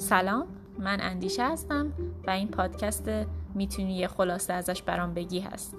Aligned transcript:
سلام 0.00 0.46
من 0.78 1.00
اندیشه 1.00 1.44
هستم 1.44 1.92
و 2.26 2.30
این 2.30 2.48
پادکست 2.48 3.10
می‌تونی 3.54 3.96
یه 3.96 4.08
خلاصه 4.08 4.52
ازش 4.52 4.82
برام 4.82 5.14
بگی 5.14 5.40
هست. 5.40 5.76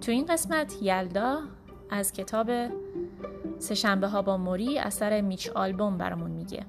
تو 0.00 0.12
این 0.12 0.26
قسمت 0.26 0.82
یلدا 0.82 1.40
از 1.90 2.12
کتاب 2.12 2.50
سهشنبه 3.58 4.08
ها 4.08 4.22
با 4.22 4.36
موری 4.36 4.78
اثر 4.78 5.20
میچ 5.20 5.48
آلبوم 5.48 5.98
برامون 5.98 6.30
میگه. 6.30 6.66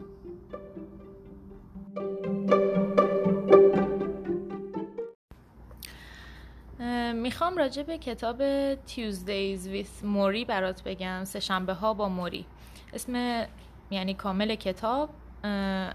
می‌خوام 7.13 7.57
راجع 7.57 7.84
به 7.84 7.98
کتاب 7.98 8.41
Tuesdays 8.75 9.67
with 9.73 10.03
موری 10.03 10.45
برات 10.45 10.84
بگم 10.84 11.23
سهشنبه 11.23 11.73
ها 11.73 11.94
با 11.94 12.09
موری. 12.09 12.45
اسم 12.94 13.45
یعنی 13.91 14.13
کامل 14.13 14.55
کتاب 14.55 15.09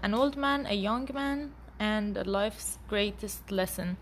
An 0.05 0.13
old 0.13 0.35
man, 0.37 0.65
a 0.65 0.75
young 0.87 1.07
man 1.13 1.39
and 1.79 2.13
life's 2.25 2.69
greatest 2.91 3.51
lesson. 3.51 3.97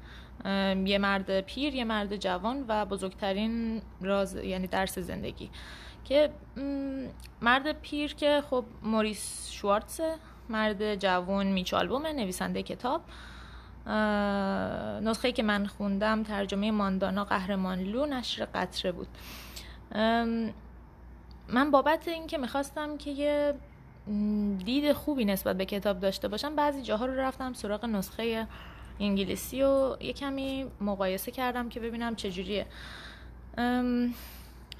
یه 0.86 0.98
مرد 0.98 1.42
پیر 1.42 1.76
یه 1.76 1.84
مرد 1.84 2.16
جوان 2.16 2.66
و 2.68 2.86
بزرگترین 2.86 3.82
راز 4.02 4.36
یعنی 4.36 4.68
درس 4.68 5.00
زندگی. 5.00 5.50
که 6.04 6.30
مرد 7.42 7.72
پیر 7.82 8.16
که 8.16 8.44
خب 8.50 8.66
موریس 8.84 9.50
شوارتزه 9.52 10.16
مرد 10.50 10.96
جوان 10.96 11.48
میچ 11.48 11.74
آلبومه 11.74 12.14
نویسنده 12.14 12.64
کتاب. 12.64 13.02
نسخه 15.08 15.32
که 15.32 15.44
من 15.44 15.66
خوندم 15.66 16.24
ترجمه 16.24 16.72
ماندانا 16.72 17.24
قهرمان 17.24 17.80
لو 17.80 18.06
نشر 18.06 18.46
قطره 18.46 18.92
بود. 18.92 19.08
من 21.48 21.72
بابت 21.72 22.08
اینکه 22.08 22.38
می‌خواستم 22.38 22.98
که 22.98 23.12
یه 23.12 23.54
دید 24.66 24.94
خوبی 24.94 25.26
نسبت 25.26 25.58
به 25.58 25.66
کتاب 25.66 26.00
داشته 26.00 26.28
باشم. 26.28 26.56
بعضی 26.56 26.82
جاها 26.82 27.06
رو 27.06 27.14
رفتم 27.14 27.54
سراغ 27.54 27.86
نسخه 27.86 28.48
انگلیسی 29.00 29.64
و 29.64 29.98
یه 30.00 30.14
کمی 30.14 30.66
مقایسه 30.82 31.32
کردم 31.32 31.70
که 31.70 31.80
ببینم 31.80 32.16
چجوریه. 32.16 32.66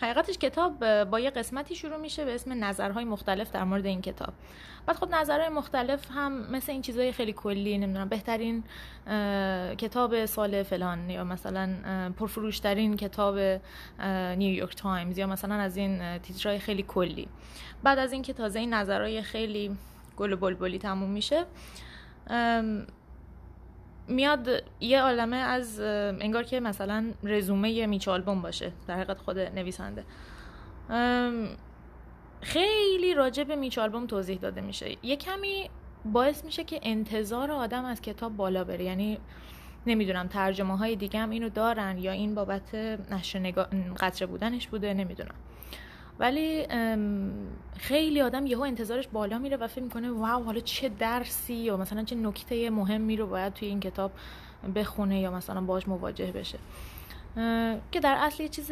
حقیقتش 0.02 0.38
کتاب 0.38 1.04
با 1.04 1.20
یه 1.20 1.30
قسمتی 1.30 1.76
شروع 1.76 1.98
میشه 1.98 2.26
به 2.26 2.36
اسم 2.36 2.64
نظرهای 2.64 3.06
مختلف 3.06 3.52
در 3.52 3.64
مورد 3.64 3.86
این 3.86 4.02
کتاب. 4.02 4.34
بعد 4.86 4.96
خب 4.96 5.16
نظرهای 5.16 5.50
مختلف 5.50 6.12
هم 6.12 6.52
مثل 6.52 6.72
این 6.72 6.82
چیزهای 6.82 7.12
خیلی 7.12 7.34
کلی 7.34 7.78
نمی‌دونم 7.78 8.10
بهترین 8.10 8.64
کتاب 9.78 10.26
سال 10.26 10.64
فلان 10.64 11.10
یا 11.10 11.24
مثلا 11.24 11.70
پرفروشترین 12.18 12.98
کتاب 12.98 13.62
نیویورک 14.38 14.76
تایمز 14.76 15.18
یا 15.18 15.28
مثلا 15.28 15.56
از 15.56 15.78
این 15.78 16.18
تیترهای 16.18 16.60
خیلی 16.60 16.84
کلی. 16.84 17.28
بعد 17.84 18.00
از 18.00 18.14
اینکه 18.14 18.34
تازه 18.34 18.60
این 18.60 18.74
نظرهای 18.74 19.22
خیلی 19.22 19.78
گل 20.18 20.34
و 20.34 20.38
بلبلی 20.38 20.78
تموم 20.78 21.10
میشه 21.10 21.46
میاد 24.12 24.50
یه 24.80 25.02
عالمه 25.02 25.36
از 25.36 25.80
انگار 25.80 26.44
که 26.44 26.60
مثلا 26.60 27.12
رزومه 27.24 27.86
میچ 27.86 28.08
آلبوم 28.08 28.42
باشه 28.42 28.72
در 28.88 28.96
حقیقت 28.96 29.18
خود 29.18 29.40
نویسنده. 29.40 30.06
خیلی 32.42 33.14
راجع 33.14 33.44
به 33.44 33.56
میچ 33.56 33.80
توضیح 34.08 34.38
داده 34.38 34.62
میشه. 34.62 34.98
یه 35.04 35.16
کمی 35.16 35.70
باعث 36.06 36.46
میشه 36.46 36.64
که 36.64 36.80
انتظار 36.84 37.52
آدم 37.52 37.86
از 37.86 38.02
کتاب 38.02 38.38
بالا 38.38 38.64
بره. 38.64 38.84
یعنی 38.84 39.18
نمی‌دونم 39.88 40.28
ترجمه 40.28 40.78
های 40.78 40.96
دیگه 40.96 41.20
هم 41.20 41.30
اینو 41.30 41.50
دارن 41.50 41.98
یا 41.98 42.12
این 42.12 42.36
بابت 42.36 42.76
نشر 43.12 43.40
نگا... 43.40 43.68
قطره 44.00 44.28
بودنش 44.28 44.68
بوده 44.68 44.94
نمی‌دونم. 44.94 45.36
ولی 46.22 46.68
خیلی 47.78 48.22
آدم 48.22 48.46
یهو 48.46 48.62
انتظارش 48.62 49.08
بالا 49.08 49.38
میره 49.38 49.58
و 49.58 49.68
فکر 49.68 49.84
می‌کنه 49.84 50.12
واو 50.12 50.44
حالا 50.44 50.60
چه 50.60 50.90
درسی؟ 50.90 51.54
یا 51.54 51.78
مثلا 51.78 52.04
چه 52.04 52.16
نکته 52.16 52.70
مهمی 52.70 53.18
رو 53.18 53.28
باید 53.28 53.54
توی 53.54 53.68
این 53.68 53.80
کتاب 53.80 54.12
بخونه 54.76 55.20
یا 55.20 55.32
مثلا 55.32 55.62
باش 55.62 55.88
مواجه 55.88 56.32
بشه. 56.32 56.60
که 57.92 58.00
در 58.00 58.16
اصل 58.20 58.44
یه 58.44 58.50
چیز 58.50 58.72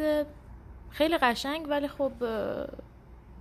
خیلی 0.90 1.18
قشنگ 1.18 1.66
ولی 1.68 1.88
خب 1.88 2.12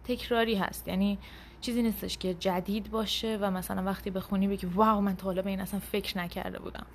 تکراری 0.04 0.56
هست. 0.56 0.88
یعنی 0.88 1.18
چیزی 1.62 1.82
نیستش 1.82 2.18
که 2.18 2.34
جدید 2.34 2.92
باشه 2.92 3.38
و 3.42 3.52
مثلا 3.52 3.84
وقتی 3.84 4.10
بخونی 4.10 4.48
بگی 4.48 4.68
واو 4.68 5.02
من 5.02 5.16
تا 5.16 5.26
حالا 5.26 5.42
به 5.42 5.50
این 5.50 5.62
اصلا 5.62 5.80
فکر 5.80 6.18
نکرده 6.18 6.60
بودم. 6.60 6.86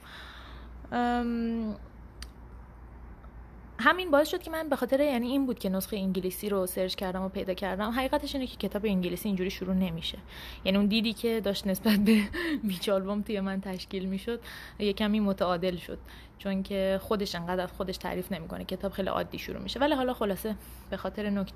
همین 3.84 4.11
باعث 4.11 4.28
شد 4.28 4.43
که 4.43 4.50
من 4.50 4.69
به 4.69 4.77
خاطر 4.77 5.00
یعنی 5.00 5.27
این 5.27 5.47
بود 5.47 5.59
که 5.59 5.69
نسخه 5.69 5.97
انگلیسی 5.97 6.49
رو 6.49 6.67
سرچ 6.67 6.95
کردم 6.95 7.22
و 7.22 7.28
پیدا 7.28 7.55
کردم. 7.55 7.91
حقیقتش 7.91 8.34
اینه 8.34 8.47
که 8.47 8.56
کتاب 8.56 8.87
انگلیسی 8.87 9.28
اینجوری 9.28 9.50
شروع 9.50 9.75
نمیشه. 9.75 10.19
یعنی 10.65 10.78
اون 10.78 10.87
دیدی 10.87 11.12
که 11.12 11.41
داشت 11.41 11.67
نسبت 11.67 11.99
به 11.99 12.22
میچ 12.62 12.89
آلبوم 12.89 13.22
توی 13.22 13.41
من 13.41 13.61
تشکیل 13.61 14.05
می‌شد 14.05 14.41
یه 14.78 14.93
کمی 14.93 15.21
متعادل 15.21 15.77
شد. 15.77 15.99
چون 16.39 16.62
که 16.62 17.00
خودش 17.03 17.34
انقدر 17.34 17.67
خودش 17.67 17.97
تعریف 17.97 18.33
نمی‌کنه. 18.33 18.65
کتاب 18.65 18.93
خیلی 18.93 19.09
عادی 19.09 19.39
شروع 19.39 19.62
میشه. 19.62 19.81
ولی 19.81 19.95
حالا 19.95 20.15
خلاصه 20.15 20.56
به 20.91 20.97
خاطر 20.97 21.47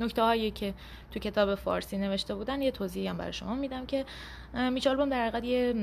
نکته 0.00 0.22
هایی 0.22 0.50
که 0.50 0.74
تو 1.10 1.20
کتاب 1.20 1.54
فارسی 1.54 1.98
نوشته 1.98 2.34
بودن 2.34 2.62
یه 2.62 2.70
توضیحی 2.70 3.06
هم 3.06 3.16
برای 3.16 3.32
شما 3.32 3.54
میدم 3.54 3.86
که 3.86 4.04
میچ 4.72 4.86
آلبوم 4.86 5.08
در 5.08 5.26
حقیقت 5.26 5.44
یه 5.44 5.74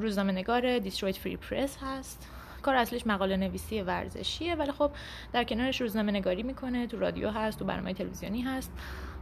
روزنامه 0.00 0.32
نگار 0.32 0.78
دیسترویت 0.78 1.16
فری 1.16 1.36
پرس 1.36 1.78
هست. 1.82 2.28
کار 2.64 2.74
اصلیش 2.74 3.06
مقاله 3.06 3.36
نویسی 3.36 3.82
ورزشیه 3.82 4.54
ولی 4.54 4.72
خب 4.72 4.90
در 5.32 5.44
کنارش 5.44 5.80
روزنامه 5.80 6.12
نگاری 6.12 6.42
می‌کنه 6.42 6.86
تو 6.86 6.98
رادیو 6.98 7.30
هست 7.30 7.58
تو 7.58 7.64
برنامه 7.64 7.94
تلویزیونی 7.94 8.42
هست 8.42 8.72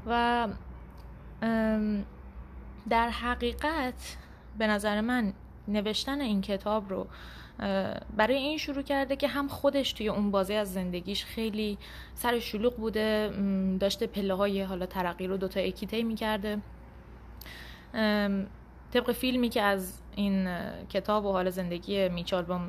و 0.07 0.49
در 2.91 3.09
حقیقت 3.09 4.17
به 4.59 4.67
نظر 4.67 5.01
من 5.01 5.33
نوشتن 5.69 6.21
این 6.21 6.41
کتاب 6.41 6.91
رو 6.91 7.07
برای 8.17 8.37
این 8.37 8.59
شروع 8.59 8.83
کرده 8.83 9.17
که 9.17 9.29
هم 9.29 9.49
خودش 9.49 9.93
توی 9.93 10.09
اون 10.09 10.31
بازی 10.31 10.55
از 10.55 10.73
زندگیش 10.73 11.25
خیلی 11.25 11.79
سر 12.15 12.39
شلوغ 12.39 12.77
بوده 12.77 13.33
داشته 13.81 14.07
پله 14.07 14.35
های 14.35 14.63
حالا 14.63 14.87
ترقی 14.87 15.27
رو 15.27 15.37
دوتا 15.37 15.61
اکیته 15.61 16.03
می‌کرده. 16.03 16.59
طبق 18.93 19.13
فیلمی 19.13 19.49
که 19.49 19.63
از 19.63 19.99
این 20.17 20.49
کتاب 20.89 21.25
و 21.25 21.33
حال 21.33 21.51
زندگی 21.51 22.09
میچال 22.09 22.43
با 22.45 22.61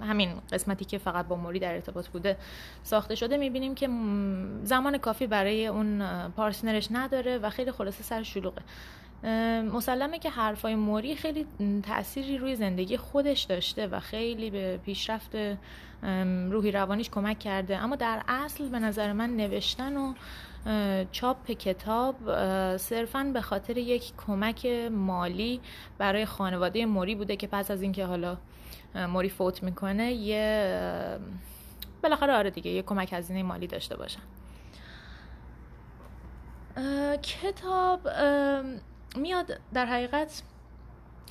همین 0.00 0.32
قسمتی 0.52 0.84
که 0.84 0.98
فقط 0.98 1.26
با 1.26 1.36
موری 1.36 1.58
در 1.58 1.74
ارتباط 1.74 2.08
بوده 2.08 2.36
ساخته 2.82 3.14
شده 3.14 3.36
می‌بینیم 3.36 3.74
که 3.74 3.88
زمان 4.64 4.98
کافی 4.98 5.26
برای 5.26 5.66
اون 5.66 6.02
پارتنرش 6.28 6.88
نداره 6.90 7.38
و 7.38 7.50
خیلی 7.50 7.72
خلاصه 7.72 8.02
سر 8.02 8.22
شلوغه. 8.22 8.62
مسلمه 9.72 10.18
که 10.18 10.30
حرفای 10.30 10.74
موری 10.74 11.16
خیلی 11.16 11.46
تأثیری 11.82 12.38
روی 12.38 12.56
زندگی 12.56 12.96
خودش 12.96 13.42
داشته 13.42 13.86
و 13.86 14.00
خیلی 14.00 14.50
به 14.50 14.80
پیشرفت 14.84 15.36
روحی 16.50 16.70
روانیش 16.70 17.10
کمک 17.10 17.38
کرده. 17.38 17.76
اما 17.76 17.96
در 17.96 18.22
اصل 18.28 18.68
به 18.68 18.78
نظر 18.78 19.12
من 19.12 19.36
نوشتن 19.36 19.96
و 19.96 20.14
چاپ 21.12 21.50
کتاب 21.50 22.16
صرفا 22.76 23.30
به 23.34 23.40
خاطر 23.40 23.78
یک 23.78 24.12
کمک 24.26 24.66
مالی 24.92 25.60
برای 25.98 26.26
خانواده 26.26 26.86
موری 26.86 27.14
بوده 27.14 27.36
که 27.36 27.46
پس 27.46 27.70
از 27.70 27.82
اینکه 27.82 28.04
حالا 28.04 28.36
موری 28.94 29.28
فوت 29.28 29.62
می‌کنه 29.62 30.12
یه 30.12 31.18
بالاخره 32.02 32.32
آره 32.32 32.50
دیگه 32.50 32.70
یه 32.70 32.82
کمک 32.82 33.12
هزینه 33.12 33.42
مالی 33.42 33.66
داشته 33.66 33.96
باشن. 33.96 34.22
کتاب 37.22 38.08
میاد 39.16 39.60
در 39.74 39.86
حقیقت 39.86 40.42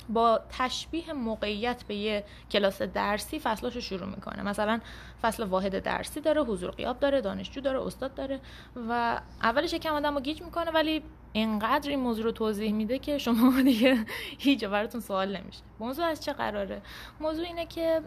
با 0.08 0.40
تشبیه 0.58 1.12
موقعیت 1.12 1.84
به 1.84 1.94
یه 1.94 2.24
کلاس 2.50 2.82
درسی 2.82 3.38
فصلاش 3.38 3.74
رو 3.74 3.80
شروع 3.80 4.06
می‌کنه. 4.06 4.42
مثلا 4.42 4.80
فصل 5.22 5.44
واحد 5.44 5.78
درسی 5.78 6.20
داره 6.20 6.42
حضور 6.42 6.70
قیاب 6.70 7.00
داره 7.00 7.20
دانشجو 7.20 7.60
داره 7.60 7.86
استاد 7.86 8.14
داره 8.14 8.40
و 8.88 9.20
اولش 9.42 9.72
یکم 9.72 9.94
آدم 9.94 10.14
رو 10.14 10.20
گیج 10.20 10.42
می‌کنه 10.42 10.70
ولی 10.70 11.02
اینقدر 11.32 11.90
این 11.90 12.00
موضوع 12.00 12.24
رو 12.24 12.32
توضیح 12.32 12.72
میده 12.72 12.98
که 12.98 13.18
شما 13.18 13.62
دیگه 13.62 14.04
هیچ 14.38 14.64
براتون 14.64 15.00
سوال 15.00 15.36
نمیشه. 15.36 15.60
موضوع 15.80 16.04
از 16.04 16.24
چه 16.24 16.32
قراره؟ 16.32 16.82
موضوع 17.20 17.46
اینه 17.46 17.66
که 17.66 18.00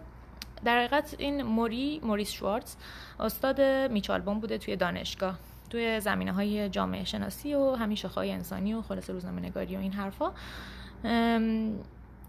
در 0.65 0.77
حقیقت 0.77 1.15
این 1.17 1.41
موری 1.41 1.99
موریس 2.03 2.31
شوارتز 2.31 2.75
استاد 3.19 3.61
میچالبون 3.91 4.39
بوده 4.39 4.57
توی 4.57 4.75
دانشگاه 4.75 5.37
توی 5.69 5.99
زمینه 5.99 6.31
های 6.31 6.69
جامعه 6.69 7.03
شناسی 7.03 7.53
و 7.53 7.75
همین 7.75 7.97
های 8.15 8.31
انسانی 8.31 8.73
و 8.73 8.81
خلاص 8.81 9.09
روزنامه 9.09 9.41
نگاری 9.41 9.75
و 9.75 9.79
این 9.79 9.93
حرفا. 9.93 10.31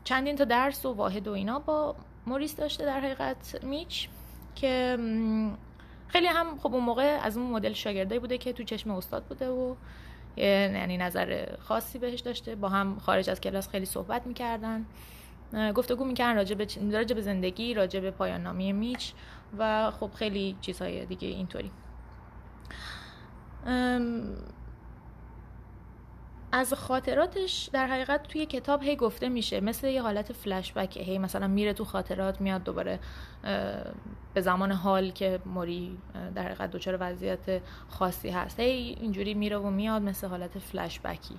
چندین 0.05 0.37
تا 0.37 0.45
درس 0.45 0.87
و 0.87 0.93
واحد 0.93 1.29
و 1.29 1.33
اینا 1.33 1.59
با 1.59 1.97
موریس 2.27 2.57
داشته 2.57 2.85
در 2.85 3.01
حقیقت 3.01 3.65
میچ 3.65 4.09
که 4.55 4.99
خیلی 6.09 6.27
هم 6.27 6.59
خب 6.59 6.75
اون 6.75 6.85
موقع 6.85 7.19
از 7.23 7.37
اون 7.37 7.51
مدل 7.51 7.73
شاگرده 7.73 8.19
بوده 8.19 8.39
که 8.39 8.53
تو 8.53 8.63
چشم 8.63 8.91
استاد 8.91 9.25
بوده 9.25 9.49
و 9.49 9.75
یعنی 10.37 10.97
نظر 10.97 11.47
خاصی 11.59 11.99
بهش 11.99 12.21
داشته. 12.21 12.55
با 12.55 12.69
هم 12.69 12.99
خارج 12.99 13.31
از 13.31 13.41
کلاس 13.41 13.69
خیلی 13.69 13.87
صحبت 13.87 14.27
می‌کردن. 14.27 14.87
گفتگو 15.75 16.05
می‌کردن 16.05 16.37
راجع 16.37 16.55
به 16.55 16.67
راجع 16.93 17.15
به 17.15 17.21
زندگی 17.21 17.75
راجع 17.75 18.01
به 18.01 18.11
پایان 18.11 18.43
نامی 18.43 18.73
میچ 18.73 19.13
و 19.59 19.91
خب 19.91 20.11
خیلی 20.15 20.57
چیزهای 20.61 21.07
دیگه 21.07 21.29
اینطوری. 21.29 21.71
از 26.57 26.75
خاطراتش 26.75 27.71
در 27.73 27.87
حقیقت 27.87 28.23
توی 28.23 28.47
کتاب 28.47 28.83
هی 28.83 28.97
گفته 28.97 29.29
میشه 29.29 29.61
مثل 29.61 29.87
یه 29.89 30.03
حالت 30.03 30.33
فلشبک 30.33 30.97
هی 30.97 31.19
مثلا 31.19 31.49
میره 31.49 31.73
تو 31.73 31.85
خاطرات 31.85 32.41
میاد 32.41 32.65
دوباره 32.65 33.01
به 34.35 34.41
زمان 34.41 34.73
حال 34.73 35.11
که 35.11 35.41
موری 35.47 35.99
در 36.35 36.43
حقیقت 36.43 36.71
دچار 36.71 36.97
وضعیت 37.01 37.61
خاصی 37.89 38.31
هست. 38.31 38.61
هی 38.61 38.97
اینجوری 39.01 39.35
میره 39.35 39.59
و 39.59 39.71
میاد 39.71 40.03
مثل 40.03 40.27
حالت 40.27 40.59
فلشبکی 40.59 41.35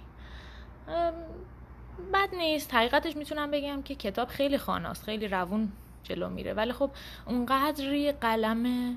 بد 2.13 2.35
نیست. 2.37 2.73
حقیقتش 2.73 3.15
می‌تونم 3.15 3.51
بگم 3.51 3.81
که 3.81 3.95
کتاب 3.95 4.27
خیلی 4.27 4.57
خاناست 4.57 5.03
خیلی 5.03 5.27
روون 5.27 5.71
جلو 6.03 6.29
میره. 6.29 6.53
ولی 6.53 6.71
خب 6.73 6.91
اونقدری 7.25 8.11
قلم 8.11 8.95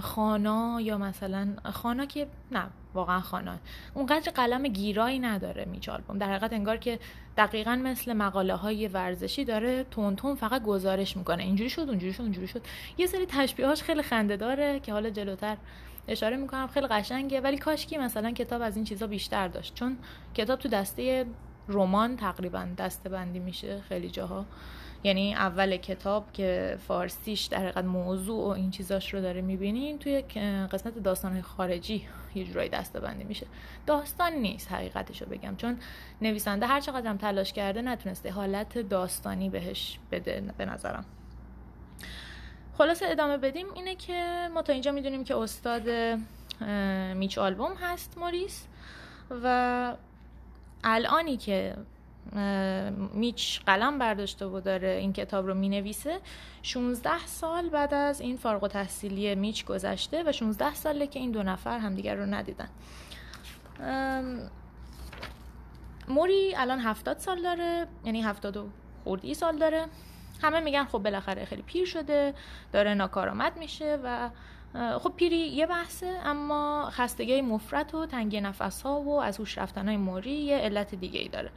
خانا 0.00 0.80
یا 0.80 0.98
مثلا 0.98 1.48
خانا 1.72 2.06
که 2.06 2.26
نه 2.52 2.66
واقعا 2.94 3.20
خانا 3.20 3.56
اونقدر 3.94 4.32
قلم 4.32 4.68
گیرایی 4.68 5.18
نداره 5.18 5.64
میچ 5.64 5.90
در 6.18 6.28
حقیقت 6.28 6.52
انگار 6.52 6.76
که 6.76 6.98
دقیقا 7.36 7.80
مثل 7.84 8.12
مقاله 8.12 8.54
های 8.54 8.88
ورزشی 8.88 9.44
داره 9.44 9.84
تون 9.84 10.16
تون 10.16 10.34
فقط 10.34 10.62
گزارش 10.62 11.16
می‌کنه. 11.16 11.42
اینجوری 11.42 11.70
شد 11.70 11.80
اونجوری 11.88 12.12
شد 12.12 12.22
اونجوری 12.22 12.46
شد. 12.46 12.62
یه 12.98 13.06
سری 13.06 13.26
تشبیهاش 13.26 13.82
خیلی 13.82 14.02
خنده 14.02 14.36
داره 14.36 14.80
که 14.80 14.92
حالا 14.92 15.10
جلوتر 15.10 15.56
اشاره 16.08 16.36
می‌کنم. 16.36 16.66
خیلی 16.66 16.86
قشنگه. 16.86 17.40
ولی 17.40 17.58
کاشکی 17.58 17.98
مثلا 17.98 18.30
کتاب 18.30 18.62
از 18.62 18.76
این 18.76 18.84
چیزا 18.84 19.06
بیشتر 19.06 19.48
داشت؟ 19.48 19.74
چون 19.74 19.98
کتاب 20.34 20.58
تو 20.58 20.68
دسته 20.68 21.26
رمان 21.68 22.16
تقریبا 22.16 22.68
دسته 22.78 23.08
بندی 23.08 23.38
میشه 23.38 23.80
خیلی 23.88 24.10
جاها. 24.10 24.44
یعنی 25.04 25.34
اول 25.34 25.76
کتاب 25.76 26.32
که 26.32 26.78
فارسیش 26.88 27.44
در 27.44 27.58
حقیقت 27.58 27.84
موضوع 27.84 28.44
و 28.44 28.48
این 28.48 28.70
چیزاش 28.70 29.14
رو 29.14 29.20
داره 29.20 29.40
می‌بینین 29.40 29.98
توی 29.98 30.20
قسمت 30.72 30.98
داستان 30.98 31.42
خارجی 31.42 32.08
یه 32.34 32.44
جورایی 32.44 32.68
دسته 32.68 33.00
بندی 33.00 33.24
میشه. 33.24 33.46
داستان 33.86 34.32
نیست 34.32 34.72
حقیقتش 34.72 35.22
رو 35.22 35.28
بگم 35.28 35.56
چون 35.56 35.78
نویسنده 36.22 36.66
هر 36.66 36.80
چقدر 36.80 37.10
هم 37.10 37.16
تلاش 37.16 37.52
کرده 37.52 37.82
نتونسته 37.82 38.30
حالت 38.30 38.78
داستانی 38.78 39.50
بهش 39.50 39.98
بده 40.10 40.54
به 40.58 40.64
نظرم. 40.64 41.04
خلاصه 42.78 43.06
ادامه 43.06 43.36
بدیم 43.36 43.66
اینه 43.74 43.94
که 43.94 44.48
ما 44.54 44.62
تا 44.62 44.72
اینجا 44.72 44.92
می‌دونیم 44.92 45.24
که 45.24 45.36
استاد 45.36 45.90
میچ 47.14 47.38
آلبوم 47.38 47.74
هست 47.80 48.18
موریس 48.18 48.66
و 49.42 49.96
الانی 50.84 51.36
که 51.36 51.76
میچ 53.14 53.60
قلم 53.66 53.98
برداشته 53.98 54.46
و 54.46 54.60
داره 54.60 54.88
این 54.88 55.12
کتاب 55.12 55.46
رو 55.46 55.54
می‌نویسه. 55.54 56.20
16 56.62 57.26
سال 57.26 57.68
بعد 57.68 57.94
از 57.94 58.20
این 58.20 58.36
فارغ 58.36 58.62
و 58.62 58.68
تحصیلی 58.68 59.34
میچ 59.34 59.64
گذشته 59.64 60.22
و 60.22 60.32
16 60.32 60.74
ساله 60.74 61.06
که 61.06 61.18
این 61.18 61.30
دو 61.30 61.42
نفر 61.42 61.78
همدیگر 61.78 62.14
رو 62.14 62.26
ندیدن. 62.26 62.68
موری 66.08 66.54
الان 66.56 66.80
70 66.80 67.18
سال 67.18 67.42
داره 67.42 67.86
یعنی 68.04 68.22
70 68.22 68.56
و 68.56 68.68
خوردی 69.04 69.34
سال 69.34 69.58
داره. 69.58 69.86
همه 70.42 70.60
میگن 70.60 70.84
خب 70.84 70.98
بالاخره 70.98 71.44
خیلی 71.44 71.62
پیر 71.62 71.86
شده 71.86 72.34
داره 72.72 72.94
ناکارآمد 72.94 73.56
میشه 73.56 73.98
و 74.04 74.30
خب 74.98 75.12
پیری 75.16 75.36
یه 75.36 75.66
بحثه 75.66 76.20
اما 76.24 76.88
خستگی 76.90 77.40
مفرت 77.40 77.94
و 77.94 78.06
تنگی 78.06 78.40
نفس 78.40 78.82
ها 78.82 79.00
و 79.00 79.20
از 79.20 79.38
هوش 79.38 79.58
رفتن 79.58 79.88
های 79.88 79.96
موری 79.96 80.30
یه 80.30 80.56
علت 80.56 80.94
دیگه 80.94 81.20
ای 81.20 81.28
داره. 81.28 81.50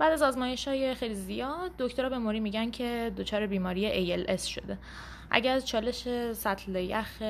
بعد 0.00 0.12
از 0.12 0.22
آزمایش 0.22 0.68
های 0.68 0.94
خیلی 0.94 1.14
زیاد 1.14 1.70
دکترها 1.78 2.08
به 2.08 2.18
موری 2.18 2.40
میگن 2.40 2.70
که 2.70 3.12
دچار 3.16 3.46
بیماری 3.46 4.26
ALS 4.26 4.42
شده. 4.42 4.78
اگر 5.30 5.54
از 5.54 5.66
چالش 5.66 6.08
سطل 6.32 6.76
یخ 6.76 7.22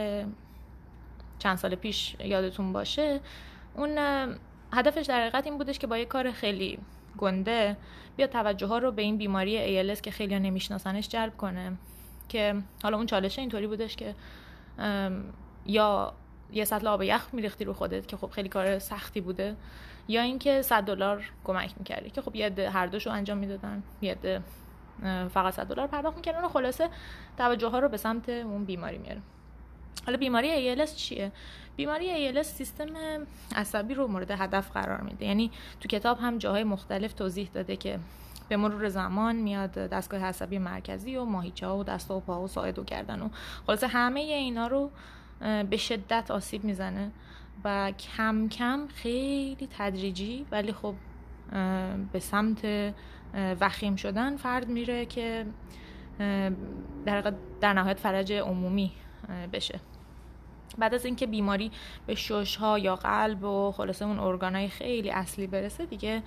چند 1.38 1.56
سال 1.56 1.74
پیش 1.74 2.16
یادتون 2.24 2.72
باشه 2.72 3.20
اون 3.74 3.98
هدفش 4.72 5.06
در 5.06 5.20
حقیقت 5.20 5.46
این 5.46 5.58
بودش 5.58 5.78
که 5.78 5.86
با 5.86 5.98
یه 5.98 6.04
کار 6.04 6.30
خیلی 6.30 6.78
گنده 7.18 7.76
بیا 8.16 8.26
توجه 8.26 8.66
ها 8.66 8.78
رو 8.78 8.92
به 8.92 9.02
این 9.02 9.16
بیماری 9.16 9.84
ALS 9.94 10.00
که 10.00 10.10
خیلی 10.10 10.38
نمیشناسنش 10.38 11.08
جلب 11.08 11.36
کنه. 11.36 11.72
که 12.28 12.54
حالا 12.82 12.96
اون 12.96 13.06
چالش 13.06 13.38
اینطوری 13.38 13.66
بودش 13.66 13.96
که 13.96 14.14
یا 15.66 16.12
یه 16.52 16.64
سطل 16.64 16.86
آب 16.86 17.02
یخ 17.02 17.28
میریختی 17.32 17.64
رو 17.64 17.72
خودت 17.72 18.08
که 18.08 18.16
خب 18.16 18.30
خیلی 18.30 18.48
کار 18.48 18.78
سختی 18.78 19.20
بوده. 19.20 19.56
یا 20.10 20.22
اینکه 20.22 20.62
100 20.62 20.84
دلار 20.84 21.30
کمک 21.44 21.74
می‌کردی 21.78 22.10
که 22.10 22.22
خب 22.22 22.36
یه 22.36 22.70
هر 22.72 22.86
دوشو 22.86 23.10
انجام 23.10 23.38
می‌دادن. 23.38 23.82
یه 24.00 24.40
فقط 25.28 25.54
100 25.54 25.66
دلار 25.66 25.86
پرداخت 25.86 26.16
می‌کردن. 26.16 26.44
و 26.44 26.48
خلاصه 26.48 26.88
توجه 27.38 27.68
ها 27.68 27.78
رو 27.78 27.88
به 27.88 27.96
سمت 27.96 28.28
اون 28.28 28.64
بیماری 28.64 28.98
میاره 28.98 29.20
حالا 30.06 30.18
بیماری 30.18 30.76
ALS 30.76 30.94
چیه؟ 30.94 31.32
بیماری 31.76 32.32
ALS 32.32 32.42
سیستم 32.42 32.86
عصبی 33.56 33.94
رو 33.94 34.06
مورد 34.06 34.30
هدف 34.30 34.70
قرار 34.70 35.00
میده. 35.00 35.24
یعنی 35.26 35.50
تو 35.80 35.88
کتاب 35.88 36.18
هم 36.18 36.38
جاهای 36.38 36.64
مختلف 36.64 37.12
توضیح 37.12 37.50
داده 37.54 37.76
که 37.76 37.98
به 38.48 38.56
مرور 38.56 38.88
زمان 38.88 39.36
میاد 39.36 39.72
دستگاه 39.72 40.24
عصبی 40.24 40.58
مرکزی 40.58 41.16
و 41.16 41.24
ماهیچه 41.24 41.66
ها 41.66 41.78
و 41.78 41.84
دست 41.84 42.10
و 42.10 42.20
پا 42.20 42.42
و 42.42 42.48
ساعد 42.48 42.78
و 42.78 42.84
کردن 42.84 43.22
و 43.22 43.28
خلاصه 43.66 43.86
همه 43.86 44.20
اینا 44.20 44.66
رو 44.66 44.90
به 45.70 45.76
شدت 45.76 46.30
آسیب 46.30 46.64
می‌زنه. 46.64 47.10
و 47.64 47.92
کم 47.92 48.48
کم 48.48 48.88
خیلی 48.94 49.68
تدریجی 49.78 50.46
ولی 50.50 50.72
خب 50.72 50.94
به 52.12 52.18
سمت 52.18 52.92
وخیم 53.60 53.96
شدن 53.96 54.36
فرد 54.36 54.68
میره 54.68 55.06
که 55.06 55.46
در, 57.04 57.32
در 57.60 57.72
نهایت 57.72 57.98
فرج 57.98 58.32
عمومی 58.32 58.92
بشه. 59.52 59.80
بعد 60.78 60.94
از 60.94 61.04
اینکه 61.04 61.26
بیماری 61.26 61.70
به 62.06 62.14
شش 62.14 62.56
ها 62.56 62.78
یا 62.78 62.96
قلب 62.96 63.44
و 63.44 63.72
خلاصه 63.72 64.04
اون 64.04 64.18
ارگانای 64.18 64.68
خیلی 64.68 65.10
اصلی 65.10 65.46
برسه 65.46 65.86
دیگه 65.86 66.22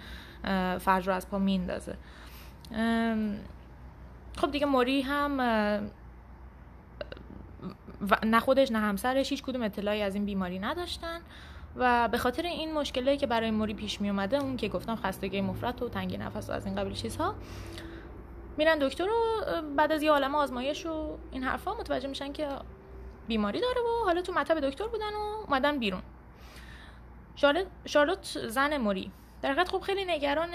فرج 0.79 1.07
رو 1.07 1.13
از 1.13 1.29
پا 1.29 1.39
میندازه 1.39 1.97
خب 4.37 4.51
دیگه 4.51 4.65
موری 4.65 5.01
هم 5.01 5.39
نه 8.23 8.39
خودش 8.39 8.71
نه 8.71 8.79
همسرش 8.79 9.29
هیچ 9.29 9.43
کدوم 9.43 9.61
اطلاعی 9.61 10.01
از 10.01 10.15
این 10.15 10.25
بیماری 10.25 10.59
نداشتن 10.59 11.21
و 11.75 12.07
به 12.07 12.17
خاطر 12.17 12.43
این 12.43 12.73
مشکلی 12.73 13.17
که 13.17 13.27
برای 13.27 13.51
موری 13.51 13.73
پیش 13.73 14.01
می 14.01 14.09
اومده 14.09 14.37
اون 14.37 14.57
که 14.57 14.67
گفتم 14.67 14.95
خستگی 14.95 15.41
مفرط 15.41 15.81
و 15.81 15.89
تنگی 15.89 16.17
نفس 16.17 16.49
و 16.49 16.53
از 16.53 16.65
این 16.65 16.75
قبیل 16.75 16.93
چیزها 16.93 17.35
میرن 18.57 18.79
دکتر 18.79 19.05
رو 19.05 19.45
بعد 19.77 19.91
از 19.91 20.03
یه 20.03 20.11
عالم 20.11 20.35
آزمایش 20.35 20.85
و 20.85 21.17
این 21.31 21.43
حرفا 21.43 21.73
متوجه 21.73 22.07
میشن 22.07 22.33
که 22.33 22.47
بیماری 23.27 23.61
داره 23.61 23.81
و 23.81 24.05
حالا 24.05 24.21
تو 24.21 24.33
مطب 24.33 24.59
دکتر 24.59 24.87
بودن 24.87 25.13
و 25.13 25.43
اومدن 25.47 25.79
بیرون. 25.79 26.01
شارلوت 27.85 28.47
زن 28.47 28.77
موری. 28.77 29.11
در 29.43 29.51
حقیقت 29.51 29.69
خب 29.69 29.79
خیلی 29.79 30.05
نگران 30.05 30.53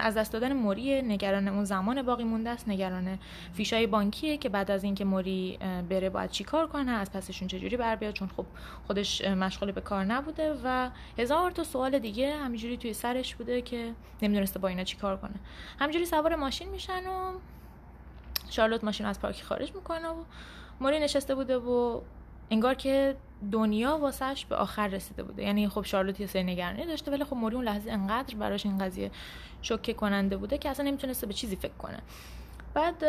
از 0.00 0.14
دست 0.14 0.32
دادن 0.32 0.52
موری 0.52 1.02
نگران 1.02 1.48
اون 1.48 1.64
زمان 1.64 2.02
باقی 2.02 2.24
مونده 2.24 2.50
است 2.50 2.68
نگران 2.68 3.18
فیشای 3.52 3.86
بانکیه 3.86 4.36
که 4.36 4.48
بعد 4.48 4.70
از 4.70 4.84
اینکه 4.84 5.04
موری 5.04 5.58
بره 5.88 6.10
باید 6.10 6.30
چیکار 6.30 6.66
کنه 6.66 6.90
از 6.90 7.12
پسشون 7.12 7.48
چجوری 7.48 7.76
بر 7.76 7.96
بیاد 7.96 8.14
چون 8.14 8.28
خب 8.36 8.46
خودش 8.86 9.22
مشغول 9.24 9.72
به 9.72 9.80
کار 9.80 10.04
نبوده 10.04 10.54
و 10.64 10.90
هزار 11.18 11.50
تا 11.50 11.64
سوال 11.64 11.98
دیگه 11.98 12.36
همینجوری 12.36 12.76
توی 12.76 12.92
سرش 12.92 13.34
بوده 13.34 13.62
که 13.62 13.92
نمی‌دونسته 14.22 14.58
با 14.58 14.68
اینا 14.68 14.84
چیکار 14.84 15.16
کنه. 15.16 15.34
همینجوری 15.78 16.06
سوار 16.06 16.36
ماشین 16.36 16.68
میشن 16.68 17.06
و 17.06 17.32
شارلوت 18.50 18.84
ماشین 18.84 19.06
از 19.06 19.20
پارکی 19.20 19.42
خارج 19.42 19.74
می‌کنه 19.74 20.08
و 20.08 20.24
موری 20.80 20.98
نشسته 20.98 21.34
بوده 21.34 21.58
و 21.58 22.00
انگار 22.50 22.74
که 22.74 23.16
دنیا 23.52 23.98
واسش 23.98 24.46
به 24.48 24.56
آخر 24.56 24.88
رسیده 24.88 25.22
بوده. 25.22 25.42
یعنی 25.42 25.68
خب 25.68 25.82
شارلوت 25.82 26.20
یه 26.20 26.26
سری 26.26 26.44
نگرانی 26.44 26.86
داشته 26.86 27.10
ولی 27.10 27.24
خب 27.24 27.36
موری 27.36 27.56
اون 27.56 27.64
لحظه 27.64 27.90
انقدر 27.90 28.34
براش 28.34 28.66
این 28.66 28.78
قضیه 28.78 29.10
شوکه 29.62 29.94
کننده 29.94 30.36
بوده 30.36 30.58
که 30.58 30.70
اصلا 30.70 30.86
نمی‌تونسته 30.86 31.26
به 31.26 31.32
چیزی 31.32 31.56
فکر 31.56 31.72
کنه. 31.78 31.98
بعد 32.74 33.04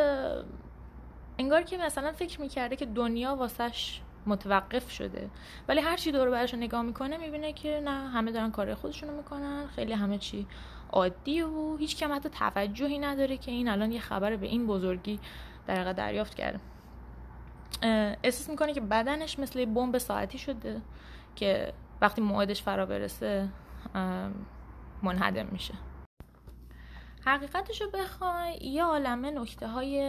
انگار 1.37 1.61
که 1.61 1.77
مثلا 1.77 2.11
فکر 2.11 2.41
می‌کرده 2.41 2.75
که 2.75 2.85
دنیا 2.85 3.35
واسش 3.35 4.01
متوقف 4.25 4.91
شده 4.91 5.29
ولی 5.67 5.81
هر 5.81 5.97
چی 5.97 6.11
دور 6.11 6.29
برش 6.29 6.53
نگاه 6.53 6.81
می‌کنه 6.81 7.17
می‌بینه 7.17 7.53
که 7.53 7.81
نه 7.85 8.09
همه 8.09 8.31
دارن 8.31 8.51
کار 8.51 8.75
خودشونو 8.75 9.17
می‌کنن 9.17 9.67
خیلی 9.67 9.93
همه 9.93 10.17
چی 10.17 10.47
عادی 10.91 11.41
و 11.41 11.77
هیچ 11.77 11.97
کم 11.97 12.13
حتی 12.13 12.29
توجهی 12.29 12.99
نداره 12.99 13.37
که 13.37 13.51
این 13.51 13.67
الان 13.67 13.91
یه 13.91 13.99
خبر 13.99 14.35
به 14.35 14.47
این 14.47 14.67
بزرگی 14.67 15.19
در 15.67 15.93
دریافت 15.93 16.35
کرده. 16.35 16.59
احساس 18.23 18.49
می‌کنه 18.49 18.73
که 18.73 18.81
بدنش 18.81 19.39
مثل 19.39 19.65
بمب 19.65 19.97
ساعتی 19.97 20.37
شده 20.37 20.81
که 21.35 21.73
وقتی 22.01 22.21
موعدش 22.21 22.63
فرا 22.63 22.85
برسه 22.85 23.49
منهدم 25.03 25.47
میشه. 25.51 25.73
حقیقتش 27.25 27.81
رو 27.81 27.87
بخوای 27.93 28.57
یه 28.57 28.83
عالمه 28.83 29.31
نکته 29.31 29.67
های 29.67 30.01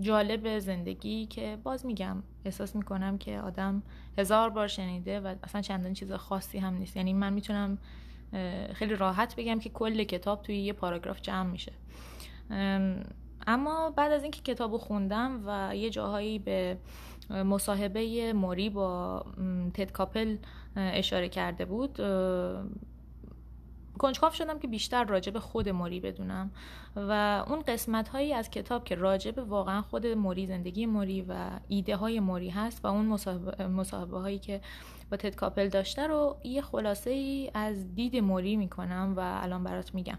جالب 0.00 0.58
زندگی 0.58 1.26
که 1.26 1.58
باز 1.62 1.86
میگم 1.86 2.22
احساس 2.44 2.76
می‌کنم 2.76 3.18
که 3.18 3.40
آدم 3.40 3.82
هزار 4.18 4.50
بار 4.50 4.68
شنیده 4.68 5.20
و 5.20 5.34
اصلا 5.42 5.60
چندان 5.60 5.92
چیز 5.92 6.12
خاصی 6.12 6.58
هم 6.58 6.74
نیست. 6.74 6.96
یعنی 6.96 7.12
من 7.12 7.32
می‌تونم 7.32 7.78
خیلی 8.74 8.96
راحت 8.96 9.36
بگم 9.36 9.58
که 9.58 9.70
کل 9.70 10.04
کتاب 10.04 10.42
توی 10.42 10.58
یه 10.58 10.72
پاراگراف 10.72 11.20
جمع 11.20 11.50
میشه. 11.50 11.72
اما 13.46 13.90
بعد 13.90 14.12
از 14.12 14.22
اینکه 14.22 14.40
کتابو 14.40 14.78
خوندم 14.78 15.40
و 15.46 15.76
یه 15.76 15.90
جاهایی 15.90 16.38
به 16.38 16.78
مصاحبه 17.30 18.32
موری 18.32 18.70
با 18.70 19.24
تد 19.74 19.92
کاپل 19.92 20.36
اشاره 20.76 21.28
کرده 21.28 21.64
بود 21.64 22.00
کنجکاف 23.98 24.34
شدم 24.34 24.58
که 24.58 24.68
بیشتر 24.68 25.04
راجع 25.04 25.32
به 25.32 25.40
خود 25.40 25.68
موری 25.68 26.00
بدونم 26.00 26.50
و 26.96 27.44
اون 27.48 27.62
قسمت 27.62 28.08
هایی 28.08 28.32
از 28.32 28.50
کتاب 28.50 28.84
که 28.84 28.94
راجع 28.94 29.30
به 29.30 29.42
واقعا 29.42 29.82
خود 29.82 30.06
موری 30.06 30.46
زندگی 30.46 30.86
موری 30.86 31.22
و 31.22 31.50
ایده 31.68 31.96
های 31.96 32.20
موری 32.20 32.50
هست 32.50 32.84
و 32.84 32.88
اون 32.88 33.06
مصاحبه, 33.66 34.18
هایی 34.18 34.38
که 34.38 34.60
با 35.10 35.16
تد 35.16 35.34
کاپل 35.34 35.68
داشته 35.68 36.06
رو 36.06 36.36
یه 36.44 36.62
خلاصه 36.62 37.10
ای 37.10 37.50
از 37.54 37.94
دید 37.94 38.16
موری 38.16 38.56
می‌کنم 38.56 39.14
و 39.16 39.38
الان 39.42 39.64
برات 39.64 39.94
میگم. 39.94 40.18